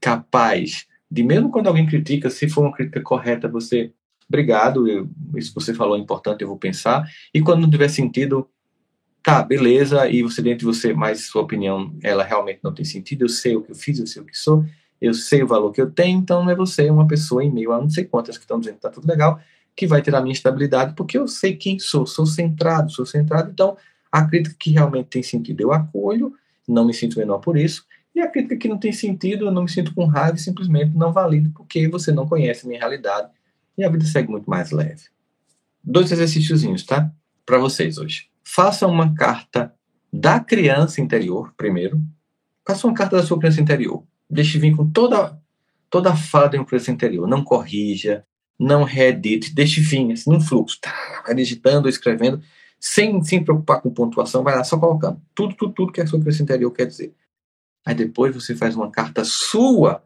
capaz 0.00 0.88
de, 1.08 1.22
mesmo 1.22 1.52
quando 1.52 1.68
alguém 1.68 1.86
critica, 1.86 2.28
se 2.28 2.48
for 2.48 2.62
uma 2.62 2.72
crítica 2.72 3.00
correta, 3.00 3.46
você, 3.46 3.92
obrigado, 4.28 4.88
eu, 4.88 5.08
isso 5.36 5.54
que 5.54 5.60
você 5.60 5.72
falou 5.72 5.96
é 5.96 6.00
importante, 6.00 6.42
eu 6.42 6.48
vou 6.48 6.58
pensar. 6.58 7.08
E 7.32 7.40
quando 7.40 7.62
não 7.62 7.70
tiver 7.70 7.88
sentido, 7.88 8.50
tá, 9.22 9.40
beleza, 9.40 10.08
e 10.08 10.20
você 10.20 10.42
dentro 10.42 10.58
de 10.58 10.64
você, 10.64 10.92
mas 10.92 11.26
sua 11.26 11.42
opinião, 11.42 11.96
ela 12.02 12.24
realmente 12.24 12.58
não 12.62 12.74
tem 12.74 12.84
sentido, 12.84 13.24
eu 13.24 13.28
sei 13.28 13.54
o 13.54 13.62
que 13.62 13.70
eu 13.70 13.76
fiz, 13.76 14.00
eu 14.00 14.06
sei 14.06 14.20
o 14.20 14.24
que 14.24 14.36
sou, 14.36 14.64
eu 15.00 15.14
sei 15.14 15.42
o 15.42 15.46
valor 15.46 15.72
que 15.72 15.80
eu 15.80 15.90
tenho, 15.90 16.18
então 16.18 16.44
não 16.44 16.50
é 16.50 16.54
você, 16.54 16.86
é 16.86 16.92
uma 16.92 17.06
pessoa 17.06 17.42
em 17.42 17.50
meio 17.50 17.72
a 17.72 17.80
não 17.80 17.88
sei 17.88 18.04
quantas 18.04 18.36
que 18.36 18.44
estão 18.44 18.58
dizendo 18.58 18.76
que 18.76 18.82
tá 18.82 18.90
tudo 18.90 19.08
legal, 19.08 19.40
que 19.74 19.86
vai 19.86 20.02
ter 20.02 20.14
a 20.14 20.20
minha 20.20 20.32
estabilidade, 20.32 20.94
porque 20.94 21.16
eu 21.16 21.26
sei 21.26 21.56
quem 21.56 21.78
sou, 21.78 22.06
sou 22.06 22.26
centrado, 22.26 22.92
sou 22.92 23.06
centrado, 23.06 23.50
então 23.50 23.76
a 24.12 24.24
crítica 24.24 24.54
que 24.58 24.70
realmente 24.70 25.06
tem 25.06 25.22
sentido 25.22 25.60
eu 25.60 25.72
acolho, 25.72 26.34
não 26.68 26.86
me 26.86 26.92
sinto 26.92 27.18
menor 27.18 27.38
por 27.38 27.56
isso, 27.56 27.86
e 28.14 28.20
a 28.20 28.28
crítica 28.28 28.56
que 28.56 28.68
não 28.68 28.78
tem 28.78 28.92
sentido, 28.92 29.46
eu 29.46 29.50
não 29.50 29.62
me 29.62 29.70
sinto 29.70 29.94
com 29.94 30.04
raiva 30.04 30.36
e 30.36 30.40
simplesmente 30.40 30.96
não 30.96 31.12
valido, 31.12 31.50
porque 31.50 31.88
você 31.88 32.12
não 32.12 32.26
conhece 32.26 32.66
a 32.66 32.68
minha 32.68 32.80
realidade 32.80 33.30
e 33.78 33.84
a 33.84 33.88
vida 33.88 34.04
segue 34.04 34.30
muito 34.30 34.50
mais 34.50 34.70
leve. 34.70 35.04
Dois 35.82 36.12
exercíciozinhos, 36.12 36.84
tá? 36.84 37.10
Para 37.46 37.58
vocês 37.58 37.96
hoje. 37.96 38.28
Faça 38.44 38.86
uma 38.86 39.14
carta 39.14 39.72
da 40.12 40.40
criança 40.40 41.00
interior, 41.00 41.54
primeiro. 41.56 42.02
Faça 42.66 42.86
uma 42.86 42.94
carta 42.94 43.16
da 43.16 43.22
sua 43.22 43.38
criança 43.38 43.60
interior. 43.60 44.04
Deixe 44.30 44.58
vir 44.58 44.76
com 44.76 44.88
toda, 44.88 45.38
toda 45.88 46.10
a 46.10 46.16
fala 46.16 46.48
da 46.48 46.64
criança 46.64 46.90
interior. 46.90 47.26
Não 47.26 47.42
corrija, 47.42 48.24
não 48.58 48.84
reedite, 48.84 49.54
deixe 49.54 49.80
vir, 49.80 50.12
assim, 50.12 50.30
num 50.30 50.40
fluxo. 50.40 50.78
Tá, 50.80 51.22
vai 51.26 51.34
digitando, 51.34 51.88
escrevendo, 51.88 52.40
sem 52.78 53.22
se 53.22 53.40
preocupar 53.40 53.80
com 53.80 53.90
pontuação, 53.90 54.42
vai 54.42 54.54
lá 54.54 54.64
só 54.64 54.78
colocando 54.78 55.20
tudo, 55.34 55.54
tudo, 55.54 55.72
tudo 55.72 55.92
que 55.92 56.00
a 56.00 56.06
sua 56.06 56.20
criança 56.20 56.42
interior 56.42 56.70
quer 56.70 56.86
dizer. 56.86 57.14
Aí 57.84 57.94
depois 57.94 58.34
você 58.34 58.54
faz 58.54 58.76
uma 58.76 58.90
carta 58.90 59.24
sua 59.24 60.02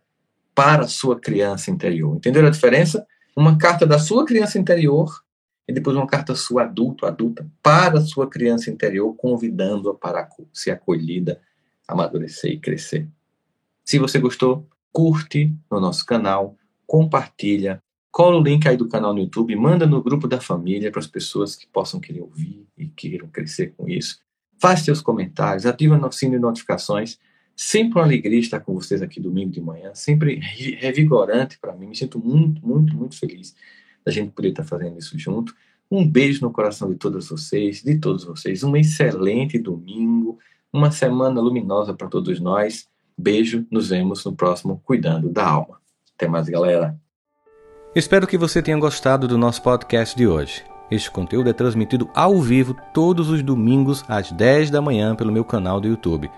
para 0.55 0.85
a 0.85 0.89
sua 0.89 1.19
criança 1.19 1.71
interior. 1.71 2.17
Entenderam 2.17 2.49
a 2.49 2.51
diferença? 2.51 3.07
Uma 3.37 3.59
carta 3.59 3.85
da 3.85 3.99
sua 3.99 4.25
criança 4.25 4.59
interior 4.59 5.25
e 5.67 5.73
depois 5.73 5.97
uma 5.97 6.07
carta 6.07 6.35
sua 6.35 6.63
adulto, 6.63 7.07
adulta, 7.07 7.47
para 7.63 7.99
a 7.99 8.03
sua 8.03 8.29
criança 8.29 8.71
interior, 8.71 9.15
convidando-a 9.15 9.95
para 9.95 10.29
ser 10.53 10.71
acolhida, 10.73 11.41
amadurecer 11.89 12.53
e 12.53 12.61
crescer. 12.61 13.09
Se 13.85 13.99
você 13.99 14.19
gostou, 14.19 14.67
curte 14.93 15.55
no 15.71 15.81
nosso 15.81 16.07
canal, 16.07 16.57
compartilha, 16.87 17.83
cola 18.11 18.37
o 18.37 18.43
link 18.43 18.67
aí 18.67 18.77
do 18.77 18.89
canal 18.89 19.13
no 19.13 19.21
YouTube, 19.21 19.55
manda 19.57 19.87
no 19.87 20.03
grupo 20.03 20.27
da 20.27 20.41
família 20.41 20.91
para 20.91 21.01
as 21.01 21.07
pessoas 21.07 21.55
que 21.55 21.67
possam 21.67 22.01
querer 22.01 22.21
ouvir 22.21 22.67
e 22.79 22.87
queiram 22.89 23.29
crescer 23.29 23.75
com 23.77 23.89
isso. 23.89 24.19
Faz 24.59 24.81
seus 24.81 25.01
comentários, 25.01 25.67
ativa 25.67 25.97
o 25.97 26.13
sininho 26.13 26.39
de 26.39 26.43
notificações 26.43 27.19
Sempre 27.57 27.99
uma 27.99 28.05
alegria 28.05 28.41
estar 28.41 28.59
com 28.61 28.75
vocês 28.75 29.01
aqui 29.01 29.21
domingo 29.21 29.53
de 29.53 29.61
manhã, 29.61 29.95
sempre 29.95 30.41
revigorante 30.41 31.59
para 31.59 31.73
mim. 31.73 31.87
Me 31.87 31.97
sinto 31.97 32.19
muito, 32.19 32.67
muito, 32.67 32.97
muito 32.97 33.17
feliz 33.17 33.55
da 34.05 34.11
gente 34.11 34.33
poder 34.33 34.49
estar 34.49 34.65
fazendo 34.65 34.99
isso 34.99 35.17
junto. 35.17 35.55
Um 35.89 36.07
beijo 36.07 36.41
no 36.43 36.51
coração 36.51 36.91
de 36.91 36.97
todas 36.97 37.29
vocês, 37.29 37.81
de 37.81 37.99
todos 37.99 38.25
vocês. 38.25 38.65
Um 38.65 38.77
excelente 38.77 39.57
domingo, 39.57 40.39
uma 40.73 40.91
semana 40.91 41.41
luminosa 41.41 41.95
para 41.95 42.09
todos 42.09 42.41
nós. 42.41 42.89
Beijo, 43.17 43.65
nos 43.71 43.89
vemos 43.89 44.25
no 44.25 44.35
próximo 44.35 44.81
Cuidando 44.85 45.29
da 45.29 45.47
Alma. 45.47 45.79
Até 46.15 46.29
mais, 46.29 46.49
galera. 46.49 46.97
Espero 47.95 48.27
que 48.27 48.37
você 48.37 48.61
tenha 48.61 48.77
gostado 48.77 49.29
do 49.29 49.39
nosso 49.39 49.63
podcast 49.63 50.17
de 50.17 50.27
hoje. 50.27 50.65
Este 50.91 51.11
conteúdo 51.11 51.49
é 51.49 51.53
transmitido 51.53 52.11
ao 52.15 52.41
vivo 52.41 52.77
todos 52.93 53.31
os 53.31 53.43
domingos 53.43 54.05
às 54.09 54.31
10 54.33 54.71
da 54.71 54.83
manhã 54.83 55.15
pelo 55.15 55.33
meu 55.33 55.45
canal 55.45 55.81
do 55.81 55.89
YouTube. 55.89 56.31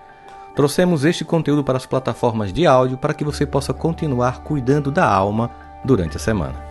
Trouxemos 0.55 1.05
este 1.05 1.25
conteúdo 1.25 1.65
para 1.65 1.77
as 1.77 1.87
plataformas 1.87 2.53
de 2.53 2.67
áudio 2.67 2.97
para 2.97 3.13
que 3.13 3.25
você 3.25 3.45
possa 3.45 3.75
continuar 3.75 4.43
cuidando 4.43 4.91
da 4.91 5.07
alma 5.07 5.51
durante 5.85 6.17
a 6.17 6.21
semana. 6.21 6.66